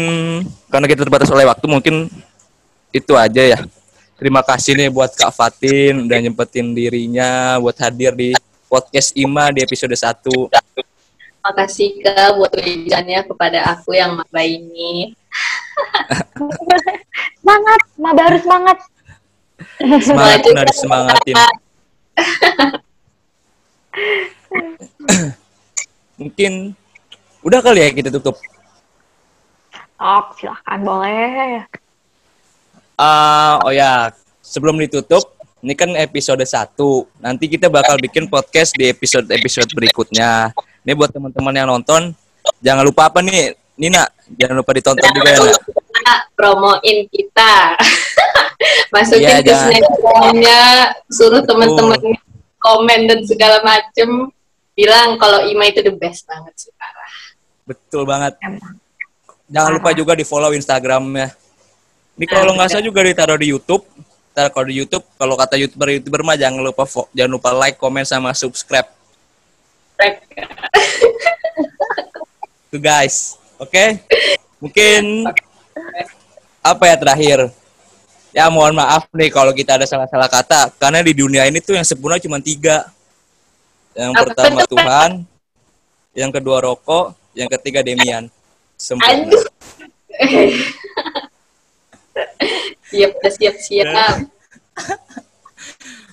karena 0.70 0.86
kita 0.86 1.02
terbatas 1.08 1.32
oleh 1.34 1.48
waktu 1.48 1.66
mungkin 1.66 2.12
itu 2.94 3.14
aja 3.18 3.58
ya. 3.58 3.60
Terima 4.22 4.46
kasih 4.46 4.78
nih 4.78 4.94
buat 4.94 5.18
Kak 5.18 5.34
Fatin 5.34 6.06
udah 6.06 6.18
nyempetin 6.22 6.78
dirinya 6.78 7.58
buat 7.58 7.74
hadir 7.82 8.14
di 8.14 8.38
podcast 8.72 9.12
IMA 9.20 9.52
di 9.52 9.60
episode 9.60 9.92
1. 9.92 10.32
Makasih 11.44 12.00
Kak 12.00 12.40
buat 12.40 12.56
wejannya 12.56 13.20
kepada 13.28 13.68
aku 13.76 13.92
yang 13.92 14.16
maba 14.16 14.42
ini. 14.48 15.12
Semangat, 17.44 17.82
Maba 18.00 18.22
harus 18.32 18.48
semangat. 18.48 18.78
Semangat 20.00 20.40
Maju. 20.40 20.52
udah 20.56 20.66
disemangatin. 20.72 21.36
mungkin 26.22 26.78
udah 27.42 27.60
kali 27.66 27.82
ya 27.82 27.90
kita 27.92 28.14
tutup. 28.14 28.38
Oh, 30.00 30.24
silahkan 30.38 30.80
boleh. 30.80 31.66
Ah, 32.96 33.58
oh 33.66 33.74
ya, 33.74 34.14
sebelum 34.46 34.78
ditutup, 34.78 35.31
ini 35.62 35.74
kan 35.78 35.94
episode 35.94 36.42
1. 36.42 36.74
Nanti 37.22 37.46
kita 37.46 37.70
bakal 37.70 38.02
bikin 38.02 38.26
podcast 38.26 38.74
di 38.74 38.90
episode-episode 38.90 39.70
berikutnya. 39.78 40.50
Ini 40.82 40.98
buat 40.98 41.14
teman-teman 41.14 41.54
yang 41.54 41.70
nonton, 41.70 42.18
jangan 42.66 42.82
lupa 42.82 43.14
apa 43.14 43.22
nih, 43.22 43.54
Nina, 43.78 44.10
jangan 44.34 44.58
lupa 44.58 44.74
ditonton 44.74 45.10
juga 45.14 45.38
ya. 45.38 45.40
Nak. 46.02 46.20
Promoin 46.34 46.98
kita. 47.14 47.78
Masukin 48.94 49.22
Iya, 49.22 49.46
ke 49.46 49.54
snapgramnya, 49.54 50.62
suruh 51.14 51.46
teman-teman 51.46 52.02
komen 52.58 53.00
dan 53.06 53.20
segala 53.26 53.62
macem. 53.62 54.34
Bilang 54.74 55.22
kalau 55.22 55.46
Ima 55.46 55.70
itu 55.70 55.86
the 55.86 55.94
best 55.94 56.26
banget 56.26 56.54
sih, 56.58 56.74
parah. 56.74 57.14
Betul 57.70 58.02
banget. 58.10 58.34
Emang. 58.42 58.82
Jangan 59.52 59.72
lupa 59.78 59.90
juga 59.94 60.18
di 60.18 60.26
follow 60.26 60.56
Instagramnya. 60.56 61.36
Ini 62.18 62.26
kalau 62.26 62.56
nggak 62.58 62.70
salah 62.72 62.86
juga 62.86 63.06
ditaruh 63.06 63.38
di 63.38 63.54
YouTube. 63.54 63.86
Ntar 64.32 64.48
kalau 64.56 64.66
di 64.72 64.80
YouTube, 64.80 65.04
kalau 65.20 65.36
kata 65.36 65.60
youtuber 65.60 65.92
youtuber 65.92 66.24
mah 66.24 66.40
jangan 66.40 66.64
lupa 66.64 66.88
jangan 67.12 67.32
lupa 67.36 67.52
like, 67.52 67.76
komen 67.76 68.08
sama 68.08 68.32
subscribe. 68.32 68.88
Tuh 72.72 72.80
guys, 72.80 73.36
oke? 73.60 74.00
Mungkin 74.64 75.28
apa 76.64 76.84
ya 76.88 76.96
terakhir? 76.96 77.40
Ya 78.32 78.48
mohon 78.48 78.72
maaf 78.72 79.12
nih 79.12 79.28
kalau 79.28 79.52
kita 79.52 79.76
ada 79.76 79.84
salah-salah 79.84 80.32
kata, 80.32 80.72
karena 80.80 81.04
di 81.04 81.12
dunia 81.12 81.44
ini 81.52 81.60
tuh 81.60 81.76
yang 81.76 81.84
sempurna 81.84 82.16
cuma 82.16 82.40
tiga. 82.40 82.88
Yang 83.92 84.12
Apa 84.16 84.22
pertama 84.24 84.60
tuh? 84.64 84.80
Tuhan, 84.80 85.12
yang 86.16 86.32
kedua 86.32 86.64
rokok, 86.64 87.12
yang 87.36 87.52
ketiga 87.52 87.84
Demian. 87.84 88.32
Sempurna. 88.80 89.28
Aduh. 89.28 89.44
siap, 92.90 93.12
udah 93.18 93.32
siap-siap. 93.34 93.88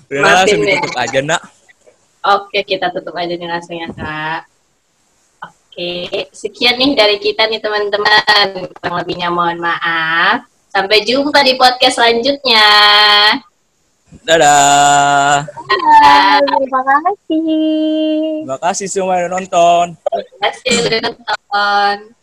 Udah 0.08 0.20
lah, 0.22 0.32
langsung 0.42 0.62
ya. 0.64 0.66
ditutup 0.78 0.96
aja 0.96 1.18
nak. 1.24 1.42
Oke, 2.28 2.58
kita 2.66 2.90
tutup 2.92 3.14
aja 3.14 3.32
nih 3.34 3.48
langsung 3.48 3.78
ya, 3.78 3.88
Kak. 3.94 4.40
Oke, 5.46 6.26
sekian 6.34 6.76
nih 6.76 6.98
dari 6.98 7.16
kita 7.22 7.46
nih 7.46 7.62
teman-teman. 7.62 8.68
Kurang 8.74 8.96
lebihnya 8.98 9.30
mohon 9.30 9.62
maaf. 9.62 10.44
Sampai 10.68 11.06
jumpa 11.06 11.40
di 11.46 11.54
podcast 11.56 12.02
selanjutnya. 12.02 12.66
Dadah. 14.24 15.44
Terima 16.44 16.80
kasih. 16.82 17.44
Terima 18.44 18.58
kasih 18.60 18.86
semua 18.88 19.20
yang 19.20 19.30
udah 19.30 19.32
nonton. 19.40 19.86
Terima 19.94 20.36
kasih 20.42 20.72
udah 20.84 21.00
nonton. 21.06 22.17